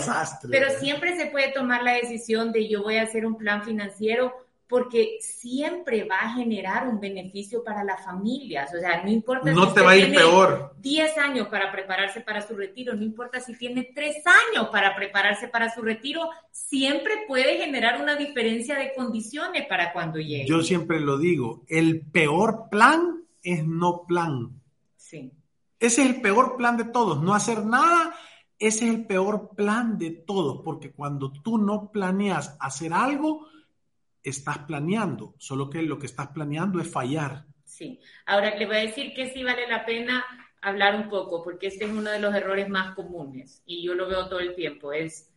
pero 0.51 0.71
siempre 0.79 1.17
se 1.17 1.27
puede 1.27 1.53
tomar 1.53 1.83
la 1.83 1.95
decisión 1.95 2.53
de 2.53 2.69
yo 2.69 2.83
voy 2.83 2.99
a 2.99 3.03
hacer 3.03 3.27
un 3.27 3.37
plan 3.37 3.65
financiero 3.65 4.44
porque 4.69 5.19
siempre 5.21 6.05
va 6.05 6.21
a 6.21 6.35
generar 6.35 6.89
un 6.89 6.99
beneficio 6.99 7.63
para 7.63 7.85
las 7.85 8.03
familias. 8.05 8.73
O 8.75 8.79
sea, 8.79 9.05
no 9.05 9.11
importa 9.11 9.53
no 9.53 9.69
si 9.69 9.75
te 9.75 9.81
va 9.83 9.91
a 9.91 9.97
ir 9.97 10.15
peor. 10.15 10.75
10 10.79 11.19
años 11.19 11.49
para 11.49 11.71
prepararse 11.71 12.21
para 12.23 12.41
su 12.41 12.55
retiro, 12.57 12.95
no 12.95 13.03
importa 13.03 13.41
si 13.41 13.57
tiene 13.57 13.91
3 13.95 14.17
años 14.27 14.69
para 14.71 14.97
prepararse 14.97 15.49
para 15.49 15.73
su 15.73 15.83
retiro, 15.83 16.31
siempre 16.51 17.25
puede 17.29 17.59
generar 17.59 18.01
una 18.01 18.17
diferencia 18.17 18.77
de 18.77 18.93
condiciones 18.95 19.67
para 19.67 19.93
cuando 19.93 20.19
llegue. 20.19 20.47
Yo 20.47 20.63
siempre 20.63 20.99
lo 21.01 21.19
digo, 21.19 21.63
el 21.69 22.01
peor 22.01 22.69
plan 22.71 23.23
es 23.43 23.67
no 23.67 24.05
plan. 24.07 24.51
Sí. 24.97 25.31
Ese 25.79 26.03
es 26.03 26.09
el 26.09 26.23
peor 26.23 26.57
plan 26.57 26.79
de 26.79 26.85
todos, 26.85 27.23
no 27.23 27.35
hacer 27.35 27.65
nada. 27.65 28.15
Ese 28.59 28.87
es 28.87 28.95
el 28.95 29.05
peor 29.05 29.51
plan 29.55 29.99
de 29.99 30.11
todos, 30.11 30.63
porque 30.65 30.93
cuando 30.93 31.33
tú 31.33 31.59
no 31.59 31.91
planeas 31.91 32.57
hacer 32.61 32.93
algo, 32.95 33.47
estás 34.25 34.59
planeando, 34.59 35.35
solo 35.39 35.71
que 35.71 35.83
lo 35.83 35.99
que 35.99 36.07
estás 36.07 36.29
planeando 36.29 36.81
es 36.81 36.91
fallar. 36.91 37.45
Sí, 37.65 38.01
ahora 38.27 38.57
le 38.57 38.67
voy 38.67 38.77
a 38.77 38.81
decir 38.81 39.15
que 39.15 39.31
sí 39.31 39.45
vale 39.45 39.69
la 39.69 39.85
pena 39.85 40.25
hablar 40.61 40.97
un 40.97 41.09
poco, 41.09 41.43
porque 41.43 41.67
este 41.67 41.85
es 41.85 41.91
uno 41.91 42.11
de 42.11 42.21
los 42.21 42.35
errores 42.35 42.69
más 42.69 42.95
comunes 42.95 43.63
y 43.67 43.85
yo 43.85 43.95
lo 43.95 44.09
veo 44.09 44.29
todo 44.29 44.41
el 44.41 44.55
tiempo, 44.55 44.93
es 44.93 45.31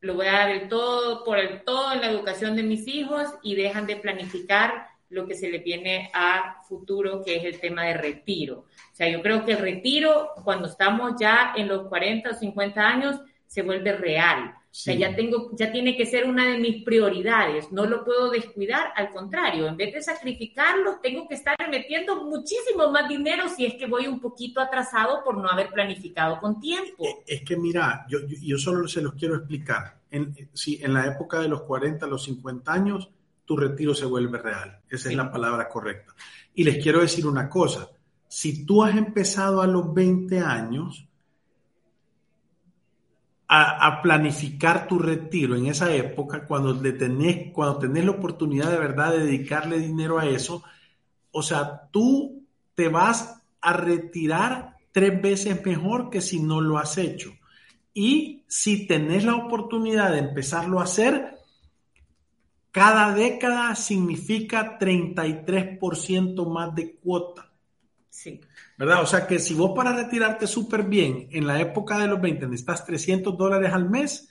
lo 0.00 0.14
voy 0.14 0.26
a 0.26 0.32
dar 0.32 0.50
el 0.50 0.68
todo 0.68 1.24
por 1.24 1.38
el 1.38 1.62
todo 1.62 1.92
en 1.92 2.00
la 2.00 2.10
educación 2.10 2.56
de 2.56 2.62
mis 2.62 2.88
hijos 2.88 3.28
y 3.42 3.54
dejan 3.54 3.86
de 3.86 3.96
planificar 3.96 4.88
lo 5.10 5.26
que 5.26 5.34
se 5.34 5.50
le 5.50 5.58
viene 5.58 6.10
a 6.14 6.62
futuro, 6.68 7.22
que 7.22 7.36
es 7.36 7.44
el 7.44 7.60
tema 7.60 7.84
de 7.84 7.94
retiro. 7.94 8.60
O 8.92 8.94
sea, 8.94 9.08
yo 9.08 9.20
creo 9.22 9.44
que 9.44 9.52
el 9.52 9.58
retiro, 9.58 10.30
cuando 10.44 10.68
estamos 10.68 11.14
ya 11.20 11.52
en 11.56 11.68
los 11.68 11.88
40 11.88 12.30
o 12.30 12.34
50 12.34 12.80
años, 12.80 13.20
se 13.46 13.62
vuelve 13.62 13.92
real. 13.92 14.54
O 14.70 14.72
sea, 14.72 14.94
ya 14.94 15.16
tengo, 15.16 15.50
ya 15.56 15.72
tiene 15.72 15.96
que 15.96 16.06
ser 16.06 16.28
una 16.28 16.48
de 16.48 16.56
mis 16.56 16.84
prioridades, 16.84 17.72
no 17.72 17.86
lo 17.86 18.04
puedo 18.04 18.30
descuidar, 18.30 18.92
al 18.94 19.10
contrario, 19.10 19.66
en 19.66 19.76
vez 19.76 19.92
de 19.92 20.00
sacrificarlo, 20.00 21.00
tengo 21.02 21.26
que 21.26 21.34
estar 21.34 21.56
metiendo 21.68 22.24
muchísimo 22.24 22.88
más 22.92 23.08
dinero 23.08 23.48
si 23.48 23.66
es 23.66 23.74
que 23.74 23.86
voy 23.86 24.06
un 24.06 24.20
poquito 24.20 24.60
atrasado 24.60 25.24
por 25.24 25.36
no 25.36 25.48
haber 25.48 25.70
planificado 25.70 26.38
con 26.38 26.60
tiempo. 26.60 27.04
Eh, 27.04 27.16
es 27.26 27.42
que 27.42 27.56
mira, 27.56 28.06
yo, 28.08 28.20
yo 28.28 28.58
solo 28.58 28.86
se 28.86 29.02
los 29.02 29.14
quiero 29.14 29.34
explicar. 29.34 29.98
En, 30.08 30.48
si 30.54 30.80
en 30.80 30.94
la 30.94 31.04
época 31.04 31.40
de 31.40 31.48
los 31.48 31.62
40, 31.62 32.06
los 32.06 32.22
50 32.22 32.72
años, 32.72 33.10
tu 33.44 33.56
retiro 33.56 33.92
se 33.92 34.06
vuelve 34.06 34.38
real. 34.38 34.78
Esa 34.88 35.10
es 35.10 35.16
la 35.16 35.32
palabra 35.32 35.68
correcta. 35.68 36.14
Y 36.54 36.62
les 36.62 36.80
quiero 36.80 37.00
decir 37.00 37.26
una 37.26 37.48
cosa, 37.48 37.90
si 38.28 38.64
tú 38.64 38.84
has 38.84 38.96
empezado 38.96 39.62
a 39.62 39.66
los 39.66 39.92
20 39.92 40.38
años, 40.38 41.08
a, 43.52 44.00
planificar 44.00 44.86
tu 44.86 45.00
retiro 45.00 45.56
en 45.56 45.66
esa 45.66 45.92
época, 45.92 46.46
cuando, 46.46 46.72
le 46.72 46.92
tenés, 46.92 47.52
cuando 47.52 47.78
tenés 47.78 48.04
la 48.04 48.12
oportunidad 48.12 48.70
de 48.70 48.78
verdad 48.78 49.10
de 49.10 49.24
dedicarle 49.24 49.80
dinero 49.80 50.20
a 50.20 50.26
eso, 50.26 50.62
o 51.32 51.42
sea, 51.42 51.88
tú 51.90 52.44
te 52.76 52.88
vas 52.88 53.42
a 53.60 53.72
retirar 53.72 54.76
tres 54.92 55.20
veces 55.20 55.64
mejor 55.64 56.10
que 56.10 56.20
si 56.20 56.38
no 56.38 56.60
lo 56.60 56.78
has 56.78 56.96
hecho. 56.96 57.32
Y 57.92 58.44
si 58.46 58.86
tenés 58.86 59.24
la 59.24 59.34
oportunidad 59.34 60.12
de 60.12 60.18
empezarlo 60.18 60.78
a 60.78 60.84
hacer, 60.84 61.36
cada 62.70 63.12
década 63.14 63.74
significa 63.74 64.78
33% 64.78 66.48
más 66.48 66.72
de 66.76 66.94
cuota. 66.94 67.49
Sí. 68.10 68.40
¿verdad? 68.76 69.02
O 69.02 69.06
sea 69.06 69.26
que 69.26 69.38
si 69.38 69.54
vos 69.54 69.72
para 69.74 69.94
retirarte 69.94 70.46
súper 70.46 70.82
bien 70.84 71.28
en 71.30 71.46
la 71.46 71.60
época 71.60 71.98
de 71.98 72.08
los 72.08 72.20
20 72.20 72.46
necesitas 72.46 72.84
300 72.84 73.36
dólares 73.36 73.72
al 73.72 73.88
mes, 73.88 74.28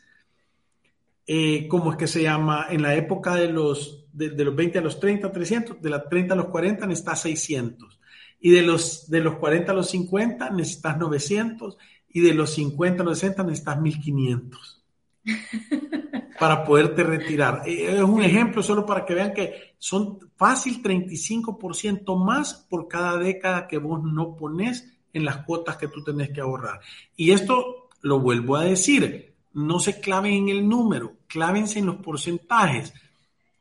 eh, 1.26 1.68
¿cómo 1.68 1.92
es 1.92 1.98
que 1.98 2.08
se 2.08 2.24
llama? 2.24 2.66
En 2.70 2.82
la 2.82 2.96
época 2.96 3.36
de 3.36 3.52
los, 3.52 4.06
de, 4.12 4.32
los 4.44 4.56
20 4.56 4.80
a 4.80 4.82
los 4.82 5.00
30, 5.00 5.32
300, 5.32 5.82
de 5.82 5.90
los 5.92 6.10
30 6.10 6.34
a 6.34 6.38
los 6.38 6.48
40 6.48 6.88
necesitas 6.88 7.22
600. 7.22 8.00
Y 8.42 8.52
de 8.52 8.64
los, 8.64 9.10
de 9.10 9.20
los 9.20 9.36
40 9.36 9.72
a 9.72 9.76
los 9.76 9.90
50 9.92 10.50
necesitas 10.50 10.98
900. 10.98 11.78
Y 12.10 12.22
de 12.22 12.34
los 12.34 12.50
50 12.56 13.04
a 13.04 13.06
los 13.06 13.20
60 13.20 13.44
necesitas 13.44 13.80
1500. 13.80 14.84
para 16.40 16.64
poderte 16.64 17.04
retirar. 17.04 17.64
Eh, 17.66 17.98
es 17.98 18.02
un 18.02 18.24
ejemplo 18.24 18.64
solo 18.64 18.86
para 18.86 19.06
que 19.06 19.14
vean 19.14 19.34
que 19.34 19.76
son 19.78 20.20
fácil 20.36 20.82
35% 20.82 22.16
más 22.24 22.54
por 22.70 22.88
cada 22.88 23.18
década 23.18 23.68
que 23.68 23.78
vos 23.78 24.02
no 24.04 24.36
pones 24.36 24.94
en 25.14 25.26
las 25.26 25.38
cuotas 25.38 25.78
que 25.78 25.88
tú 25.88 26.04
tenés 26.04 26.30
que 26.30 26.42
ahorrar. 26.42 26.80
Y 27.16 27.32
esto 27.32 27.90
lo 28.02 28.20
vuelvo 28.20 28.56
a 28.56 28.64
decir, 28.64 29.36
no 29.54 29.80
se 29.80 30.00
claven 30.00 30.34
en 30.34 30.50
el 30.50 30.68
número, 30.68 31.14
clávense 31.28 31.80
en 31.80 31.88
los 31.88 31.98
porcentajes, 31.98 32.94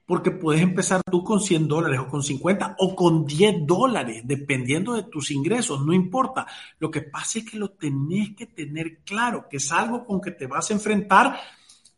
porque 0.06 0.30
puedes 0.30 0.62
empezar 0.62 1.02
tú 1.10 1.22
con 1.22 1.40
100 1.40 1.68
dólares 1.68 2.00
o 2.00 2.08
con 2.08 2.22
50 2.22 2.76
o 2.78 2.96
con 2.96 3.26
10 3.26 3.66
dólares, 3.66 4.22
dependiendo 4.24 4.94
de 4.94 5.02
tus 5.02 5.30
ingresos, 5.30 5.84
no 5.84 5.92
importa. 5.92 6.46
Lo 6.78 6.90
que 6.90 7.02
pasa 7.02 7.40
es 7.40 7.50
que 7.50 7.58
lo 7.58 7.72
tenés 7.72 8.34
que 8.34 8.46
tener 8.46 9.00
claro, 9.04 9.46
que 9.50 9.58
es 9.58 9.70
algo 9.70 10.06
con 10.06 10.20
que 10.20 10.30
te 10.30 10.46
vas 10.46 10.70
a 10.70 10.74
enfrentar 10.74 11.38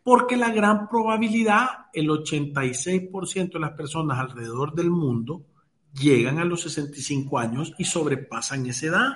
porque 0.03 0.37
la 0.37 0.51
gran 0.51 0.89
probabilidad, 0.89 1.69
el 1.93 2.09
86% 2.09 3.53
de 3.53 3.61
las 3.61 3.73
personas 3.73 4.19
alrededor 4.19 4.75
del 4.75 4.91
mundo 4.91 5.45
llegan 5.93 6.39
a 6.39 6.45
los 6.45 6.63
65 6.63 7.39
años 7.39 7.75
y 7.79 7.85
sobrepasan 7.85 8.67
esa 8.67 8.87
edad. 8.87 9.09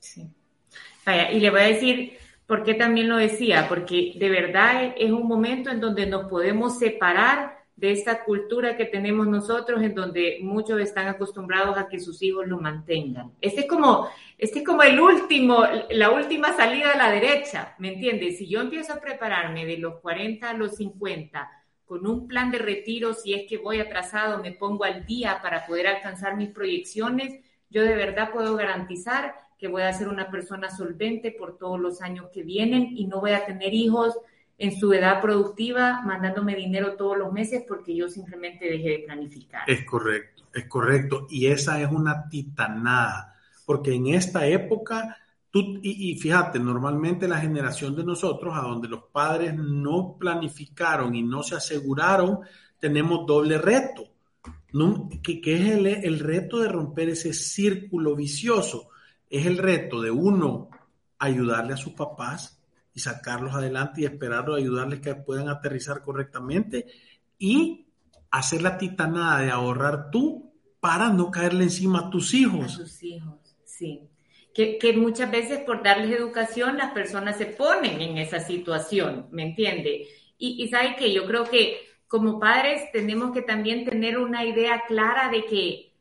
Sí. 0.00 0.28
y 1.32 1.40
le 1.40 1.50
voy 1.50 1.60
a 1.60 1.64
decir 1.64 2.18
por 2.46 2.62
qué 2.62 2.74
también 2.74 3.08
lo 3.08 3.16
decía, 3.16 3.66
porque 3.68 4.14
de 4.16 4.28
verdad 4.28 4.94
es 4.96 5.10
un 5.10 5.26
momento 5.26 5.70
en 5.70 5.80
donde 5.80 6.06
nos 6.06 6.28
podemos 6.28 6.78
separar 6.78 7.55
de 7.76 7.92
esta 7.92 8.24
cultura 8.24 8.76
que 8.76 8.86
tenemos 8.86 9.26
nosotros 9.28 9.82
en 9.82 9.94
donde 9.94 10.38
muchos 10.40 10.80
están 10.80 11.08
acostumbrados 11.08 11.76
a 11.76 11.88
que 11.88 12.00
sus 12.00 12.22
hijos 12.22 12.46
lo 12.46 12.58
mantengan. 12.58 13.32
Este 13.42 13.60
es 13.60 13.66
como, 13.66 14.08
este 14.38 14.60
es 14.60 14.64
como 14.64 14.82
el 14.82 14.98
último, 14.98 15.62
la 15.90 16.10
última 16.10 16.54
salida 16.54 16.92
a 16.92 16.96
la 16.96 17.10
derecha, 17.10 17.74
¿me 17.78 17.92
entiendes? 17.92 18.38
Si 18.38 18.48
yo 18.48 18.62
empiezo 18.62 18.94
a 18.94 19.00
prepararme 19.00 19.66
de 19.66 19.76
los 19.76 20.00
40 20.00 20.48
a 20.48 20.54
los 20.54 20.76
50 20.76 21.50
con 21.84 22.06
un 22.06 22.26
plan 22.26 22.50
de 22.50 22.58
retiro, 22.58 23.12
si 23.12 23.34
es 23.34 23.46
que 23.46 23.58
voy 23.58 23.78
atrasado, 23.78 24.42
me 24.42 24.52
pongo 24.52 24.84
al 24.84 25.04
día 25.04 25.40
para 25.42 25.66
poder 25.66 25.86
alcanzar 25.86 26.34
mis 26.36 26.48
proyecciones, 26.48 27.44
yo 27.68 27.82
de 27.82 27.94
verdad 27.94 28.32
puedo 28.32 28.56
garantizar 28.56 29.34
que 29.58 29.68
voy 29.68 29.82
a 29.82 29.92
ser 29.92 30.08
una 30.08 30.30
persona 30.30 30.70
solvente 30.70 31.30
por 31.30 31.58
todos 31.58 31.78
los 31.78 32.00
años 32.00 32.28
que 32.32 32.42
vienen 32.42 32.96
y 32.96 33.06
no 33.06 33.20
voy 33.20 33.32
a 33.32 33.44
tener 33.44 33.74
hijos 33.74 34.18
en 34.58 34.78
su 34.78 34.92
edad 34.92 35.20
productiva 35.20 36.02
mandándome 36.02 36.56
dinero 36.56 36.96
todos 36.96 37.18
los 37.18 37.32
meses 37.32 37.64
porque 37.68 37.94
yo 37.94 38.08
simplemente 38.08 38.70
dejé 38.70 38.88
de 38.90 38.98
planificar. 39.00 39.68
Es 39.68 39.84
correcto, 39.84 40.44
es 40.52 40.64
correcto. 40.66 41.26
Y 41.28 41.46
esa 41.46 41.80
es 41.80 41.90
una 41.90 42.28
titanada, 42.28 43.34
porque 43.66 43.94
en 43.94 44.08
esta 44.08 44.46
época, 44.46 45.18
tú, 45.50 45.78
y, 45.82 46.16
fíjate, 46.16 46.58
normalmente 46.58 47.28
la 47.28 47.38
generación 47.38 47.94
de 47.94 48.04
nosotros, 48.04 48.54
a 48.56 48.62
donde 48.62 48.88
los 48.88 49.04
padres 49.12 49.54
no 49.54 50.16
planificaron 50.18 51.14
y 51.14 51.22
no 51.22 51.42
se 51.42 51.56
aseguraron, 51.56 52.40
tenemos 52.78 53.26
doble 53.26 53.58
reto. 53.58 54.04
que, 55.22 55.40
es 55.44 55.70
el, 55.70 55.86
el 55.86 56.18
reto 56.18 56.60
de 56.60 56.68
romper 56.68 57.10
ese 57.10 57.34
círculo 57.34 58.16
vicioso. 58.16 58.88
Es 59.28 59.44
el 59.44 59.58
reto 59.58 60.00
de 60.00 60.10
uno 60.10 60.70
ayudarle 61.18 61.74
a 61.74 61.78
sus 61.78 61.92
papás 61.92 62.55
y 62.96 63.00
sacarlos 63.00 63.54
adelante 63.54 64.00
y 64.00 64.04
esperarlos, 64.06 64.56
ayudarles 64.56 65.00
que 65.00 65.14
puedan 65.14 65.50
aterrizar 65.50 66.00
correctamente 66.00 66.86
y 67.38 67.88
hacer 68.30 68.62
la 68.62 68.78
titanada 68.78 69.42
de 69.42 69.50
ahorrar 69.50 70.10
tú 70.10 70.54
para 70.80 71.10
no 71.10 71.30
caerle 71.30 71.64
encima 71.64 72.06
a 72.06 72.10
tus 72.10 72.32
hijos. 72.32 72.74
A 72.74 72.78
tus 72.78 73.02
hijos, 73.02 73.54
sí. 73.66 74.08
Que, 74.54 74.94
muchas 74.96 75.30
veces 75.30 75.58
por 75.58 75.82
darles 75.82 76.18
educación 76.18 76.78
las 76.78 76.92
personas 76.92 77.36
se 77.36 77.44
ponen 77.44 78.00
en 78.00 78.16
esa 78.16 78.40
situación, 78.40 79.26
¿me 79.30 79.42
entiende? 79.42 80.08
Y, 80.38 80.64
y 80.64 80.68
sabe 80.68 80.96
que 80.96 81.12
yo 81.12 81.26
creo 81.26 81.44
que 81.44 81.76
como 82.08 82.40
padres 82.40 82.90
tenemos 82.92 83.32
que 83.32 83.42
también 83.42 83.84
tener 83.84 84.16
una 84.16 84.46
idea 84.46 84.84
clara 84.88 85.28
de 85.28 85.44
que 85.44 85.92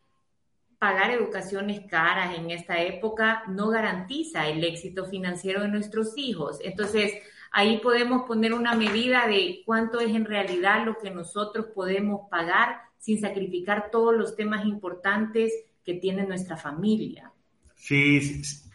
pagar 0.85 1.09
educaciones 1.09 1.81
caras 1.89 2.37
en 2.37 2.51
esta 2.51 2.79
época 2.79 3.41
no 3.47 3.69
garantiza 3.69 4.47
el 4.47 4.63
éxito 4.63 5.07
financiero 5.07 5.63
de 5.63 5.67
nuestros 5.67 6.15
hijos. 6.15 6.59
Entonces, 6.63 7.11
ahí 7.51 7.79
podemos 7.79 8.27
poner 8.27 8.53
una 8.53 8.75
medida 8.75 9.25
de 9.25 9.63
cuánto 9.65 9.99
es 9.99 10.13
en 10.13 10.25
realidad 10.25 10.85
lo 10.85 10.99
que 10.99 11.09
nosotros 11.09 11.69
podemos 11.73 12.29
pagar 12.29 12.81
sin 12.99 13.19
sacrificar 13.19 13.89
todos 13.89 14.15
los 14.15 14.35
temas 14.35 14.63
importantes 14.67 15.51
que 15.83 15.95
tiene 15.95 16.23
nuestra 16.27 16.55
familia. 16.55 17.31
Sí, 17.75 18.21
sí, 18.21 18.69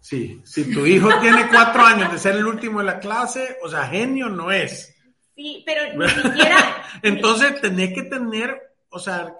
sí. 0.00 0.42
Si 0.44 0.70
tu 0.70 0.84
hijo 0.84 1.08
tiene 1.22 1.48
cuatro 1.48 1.80
años 1.80 2.12
de 2.12 2.18
ser 2.18 2.36
el 2.36 2.46
último 2.46 2.80
de 2.80 2.84
la 2.84 3.00
clase, 3.00 3.56
o 3.62 3.70
sea, 3.70 3.86
genio 3.86 4.28
no 4.28 4.52
es. 4.52 4.94
Sí, 5.34 5.62
pero 5.64 5.96
ni 5.96 6.06
siquiera. 6.22 6.84
Entonces 7.00 7.58
tenés 7.62 7.94
que 7.94 8.02
tener, 8.02 8.74
o 8.90 8.98
sea. 8.98 9.34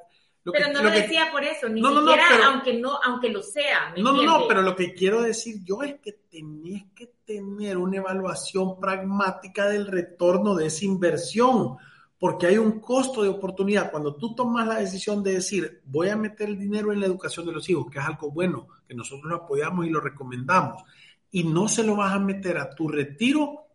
Pero 0.53 0.73
no 0.73 0.83
lo 0.83 0.91
decía 0.91 1.29
por 1.31 1.45
eso, 1.45 1.69
ni 1.69 1.83
siquiera 1.83 2.47
aunque 2.47 2.75
no, 2.75 2.99
aunque 3.03 3.29
lo 3.29 3.43
sea. 3.43 3.95
no, 3.97 4.13
no, 4.13 4.23
no, 4.23 4.49
pero 4.49 4.63
lo 4.63 4.75
que 4.77 4.95
quiero 4.95 5.23
decir 5.23 5.57
yo 5.65 5.83
es 5.83 6.01
que 6.01 6.13
tenés 6.31 6.85
que 6.95 7.13
tener 7.25 7.77
una 7.77 7.99
evaluación 7.99 8.79
pragmática 8.81 9.69
del 9.69 9.87
retorno 9.87 10.55
de 10.55 10.67
esa 10.67 10.85
inversión, 10.85 11.77
porque 12.19 12.47
hay 12.47 12.59
un 12.59 12.81
costo 12.81 13.23
de 13.23 13.29
oportunidad. 13.29 13.91
Cuando 13.91 14.15
tú 14.15 14.35
tomas 14.35 14.67
la 14.67 14.77
decisión 14.77 15.23
de 15.23 15.35
decir, 15.35 15.81
voy 15.85 16.09
a 16.09 16.17
meter 16.17 16.49
el 16.49 16.59
dinero 16.59 16.93
en 16.93 17.01
la 17.01 17.07
educación 17.07 17.47
de 17.47 17.53
los 17.53 17.69
hijos, 17.69 17.87
que 17.91 17.99
es 17.99 18.05
algo 18.05 18.31
bueno, 18.31 18.69
que 18.87 18.95
nosotros 18.95 19.31
lo 19.31 19.37
apoyamos 19.37 19.87
y 19.87 19.91
lo 19.91 20.01
recomendamos, 20.01 20.83
y 21.31 21.45
no 21.45 21.69
se 21.69 21.85
lo 21.85 21.97
vas 21.97 22.13
a 22.13 22.19
meter 22.19 22.59
a 22.59 22.71
tu 22.71 22.89
retiro, 22.89 23.67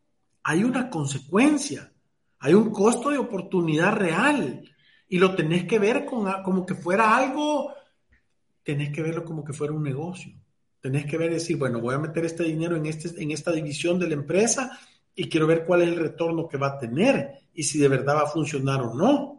hay 0.44 0.64
una 0.64 0.90
consecuencia 0.90 1.92
hay 2.46 2.54
un 2.54 2.70
costo 2.70 3.10
de 3.10 3.18
oportunidad 3.18 3.94
real 3.94 4.62
y 5.08 5.20
lo 5.20 5.36
tenés 5.36 5.66
que 5.66 5.80
ver 5.80 6.06
como 6.06 6.66
que 6.66 6.76
fuera 6.76 7.16
algo, 7.16 7.74
tenés 8.64 8.92
que 8.92 9.02
verlo 9.02 9.24
como 9.24 9.44
que 9.44 9.54
fuera 9.54 9.74
un 9.74 9.84
negocio. 9.84 10.34
Tenés 10.82 11.06
que 11.06 11.18
ver 11.18 11.32
decir, 11.32 11.58
bueno, 11.58 11.80
voy 11.80 11.96
a 11.96 12.00
meter 12.00 12.26
este 12.26 12.44
dinero 12.44 12.76
en, 12.76 12.86
este, 12.86 13.22
en 13.22 13.32
esta 13.32 13.52
división 13.52 14.00
de 14.00 14.08
la 14.08 14.16
empresa 14.16 14.78
y 15.16 15.30
quiero 15.30 15.48
ver 15.48 15.66
cuál 15.66 15.84
es 15.84 15.90
el 15.90 15.98
retorno 15.98 16.48
que 16.48 16.58
va 16.58 16.68
a 16.68 16.80
tener 16.80 17.32
y 17.54 17.64
si 17.64 17.80
de 17.80 17.88
verdad 17.88 18.18
va 18.18 18.24
a 18.24 18.28
funcionar 18.28 18.82
o 18.82 18.94
no. 18.94 19.35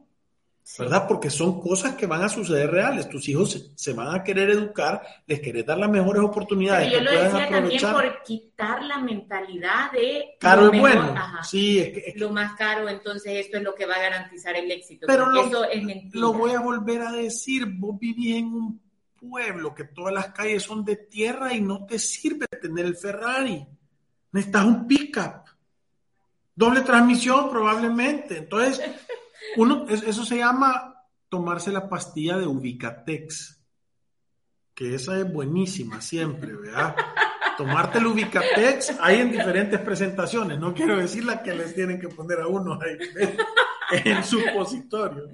¿Verdad? 0.79 1.07
Porque 1.07 1.31
son 1.31 1.61
cosas 1.61 1.95
que 1.95 2.07
van 2.07 2.23
a 2.23 2.29
suceder 2.29 2.71
reales. 2.71 3.09
Tus 3.09 3.29
hijos 3.29 3.73
se, 3.75 3.93
van 3.93 4.15
a 4.15 4.25
querer 4.25 4.51
educar, 4.51 5.01
les 5.27 5.41
querés 5.41 5.65
dar 5.65 5.79
las 5.79 5.89
mejores 5.89 6.23
oportunidades. 6.23 6.93
Pero 6.93 7.05
yo 7.05 7.05
lo 7.05 7.23
decía 7.23 7.49
también 7.49 7.81
por 7.93 8.23
quitar 8.25 8.83
la 8.83 8.99
mentalidad 8.99 9.93
de... 9.93 10.37
Caro 10.41 10.75
y 10.75 10.81
bueno. 10.81 11.15
Sí, 11.45 11.79
es 11.79 12.17
Lo 12.17 12.31
más 12.31 12.55
caro, 12.55 12.89
entonces 12.89 13.47
esto 13.47 13.59
es 13.59 13.63
lo 13.63 13.75
que 13.75 13.87
va 13.87 13.95
a 13.95 14.01
garantizar 14.01 14.57
el 14.57 14.71
éxito. 14.71 15.07
Pero 15.07 15.31
lo, 15.31 15.47
eso 15.47 15.65
es 15.65 15.83
mentira. 15.83 16.21
Lo 16.21 16.33
voy 16.33 16.53
a 16.53 16.61
volver 16.61 17.03
a 17.03 17.13
decir, 17.13 17.67
vos 17.67 17.97
vivís 17.99 18.37
en 18.37 18.47
un 18.47 18.81
pueblo 19.15 19.73
que 19.73 19.85
todas 19.85 20.13
las 20.13 20.33
calles 20.33 20.65
son 20.65 20.85
de 20.85 20.97
tierra 20.97 21.55
y 21.55 21.61
no 21.61 21.87
te 21.87 21.99
sirve 21.99 22.47
tener 22.61 22.87
el 22.87 22.97
Ferrari. 22.97 23.65
Necesitas 24.33 24.65
un 24.65 24.87
pickup. 24.87 25.47
Doble 26.57 26.81
transmisión 26.81 27.49
probablemente. 27.51 28.39
Entonces... 28.39 28.83
Uno, 29.57 29.87
eso 29.89 30.25
se 30.25 30.37
llama 30.37 31.05
tomarse 31.29 31.73
la 31.73 31.89
pastilla 31.89 32.37
de 32.37 32.47
Ubicatex, 32.47 33.61
que 34.75 34.95
esa 34.95 35.19
es 35.19 35.33
buenísima 35.33 36.01
siempre, 36.01 36.55
¿verdad? 36.55 36.95
Tomarte 37.57 37.99
el 37.99 38.07
Ubicatex 38.07 38.99
hay 39.01 39.21
en 39.21 39.33
diferentes 39.33 39.81
presentaciones, 39.81 40.59
no 40.59 40.75
quiero 40.75 40.97
decir 40.99 41.25
la 41.25 41.43
que 41.43 41.55
les 41.55 41.75
tienen 41.75 41.99
que 41.99 42.09
poner 42.09 42.41
a 42.41 42.47
uno 42.47 42.79
ahí 42.81 42.99
en 44.05 44.23
supositorio. 44.23 45.29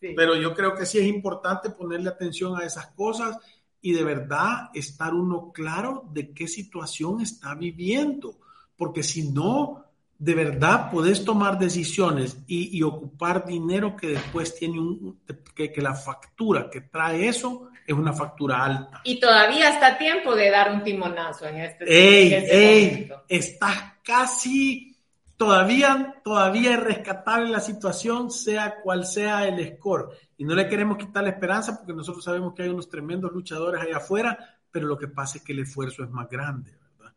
Pero 0.00 0.36
yo 0.36 0.54
creo 0.54 0.74
que 0.74 0.86
sí 0.86 0.98
es 0.98 1.06
importante 1.06 1.70
ponerle 1.70 2.08
atención 2.08 2.58
a 2.58 2.64
esas 2.64 2.88
cosas 2.88 3.38
y 3.80 3.92
de 3.92 4.04
verdad 4.04 4.70
estar 4.74 5.14
uno 5.14 5.52
claro 5.52 6.08
de 6.12 6.32
qué 6.32 6.48
situación 6.48 7.20
está 7.20 7.54
viviendo, 7.54 8.38
porque 8.76 9.02
si 9.02 9.30
no, 9.30 9.85
de 10.18 10.34
verdad 10.34 10.90
podés 10.90 11.24
tomar 11.24 11.58
decisiones 11.58 12.38
y, 12.46 12.82
ocupar 12.82 13.44
dinero 13.44 13.96
que 13.96 14.08
después 14.08 14.54
tiene 14.54 14.80
un, 14.80 15.20
que, 15.54 15.72
la 15.76 15.94
factura 15.94 16.70
que 16.70 16.82
trae 16.82 17.28
eso 17.28 17.68
es 17.86 17.94
una 17.94 18.12
factura 18.12 18.64
alta. 18.64 19.00
Y 19.04 19.20
todavía 19.20 19.68
está 19.68 19.98
tiempo 19.98 20.34
de 20.34 20.50
dar 20.50 20.72
un 20.72 20.82
timonazo 20.82 21.46
en 21.46 21.60
este, 21.60 21.84
ey, 21.86 22.32
ey, 22.50 23.12
Estás 23.28 23.94
casi, 24.02 24.96
todavía, 25.36 26.16
todavía 26.24 26.74
es 26.74 26.80
rescatable 26.80 27.50
la 27.50 27.60
situación, 27.60 28.30
sea 28.30 28.80
cual 28.82 29.04
sea 29.04 29.46
el 29.46 29.76
score. 29.76 30.10
Y 30.38 30.44
no 30.44 30.54
le 30.54 30.68
queremos 30.68 30.96
quitar 30.96 31.24
la 31.24 31.30
esperanza 31.30 31.76
porque 31.76 31.92
nosotros 31.92 32.24
sabemos 32.24 32.54
que 32.54 32.62
hay 32.62 32.68
unos 32.70 32.88
tremendos 32.88 33.32
luchadores 33.32 33.80
allá 33.80 33.98
afuera, 33.98 34.58
pero 34.70 34.86
lo 34.86 34.98
que 34.98 35.08
pasa 35.08 35.38
es 35.38 35.44
que 35.44 35.52
el 35.52 35.60
esfuerzo 35.60 36.02
es 36.02 36.10
más 36.10 36.28
grande, 36.28 36.72
¿verdad? 36.98 37.14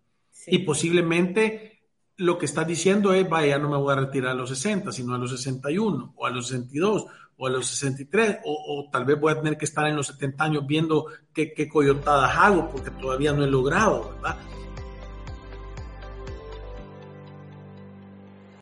Y 0.47 0.59
posiblemente 0.59 1.78
lo 2.19 2.37
que 2.37 2.45
está 2.45 2.65
diciendo 2.65 3.13
es, 3.13 3.27
vaya, 3.27 3.57
no 3.57 3.69
me 3.69 3.77
voy 3.77 3.93
a 3.93 4.01
retirar 4.01 4.31
a 4.31 4.35
los 4.35 4.49
60, 4.49 4.91
sino 4.91 5.15
a 5.15 5.17
los 5.17 5.31
61, 5.31 6.13
o 6.15 6.25
a 6.25 6.29
los 6.29 6.47
62, 6.47 7.05
o 7.37 7.47
a 7.47 7.49
los 7.49 7.65
63, 7.67 8.39
o, 8.43 8.51
o 8.51 8.89
tal 8.91 9.05
vez 9.05 9.17
voy 9.17 9.31
a 9.31 9.37
tener 9.37 9.57
que 9.57 9.63
estar 9.63 9.87
en 9.87 9.95
los 9.95 10.07
70 10.07 10.43
años 10.43 10.67
viendo 10.67 11.05
qué, 11.33 11.53
qué 11.53 11.69
coyotadas 11.69 12.35
hago, 12.35 12.69
porque 12.69 12.91
todavía 12.91 13.31
no 13.31 13.45
he 13.45 13.47
logrado, 13.47 14.13
¿verdad? 14.15 14.37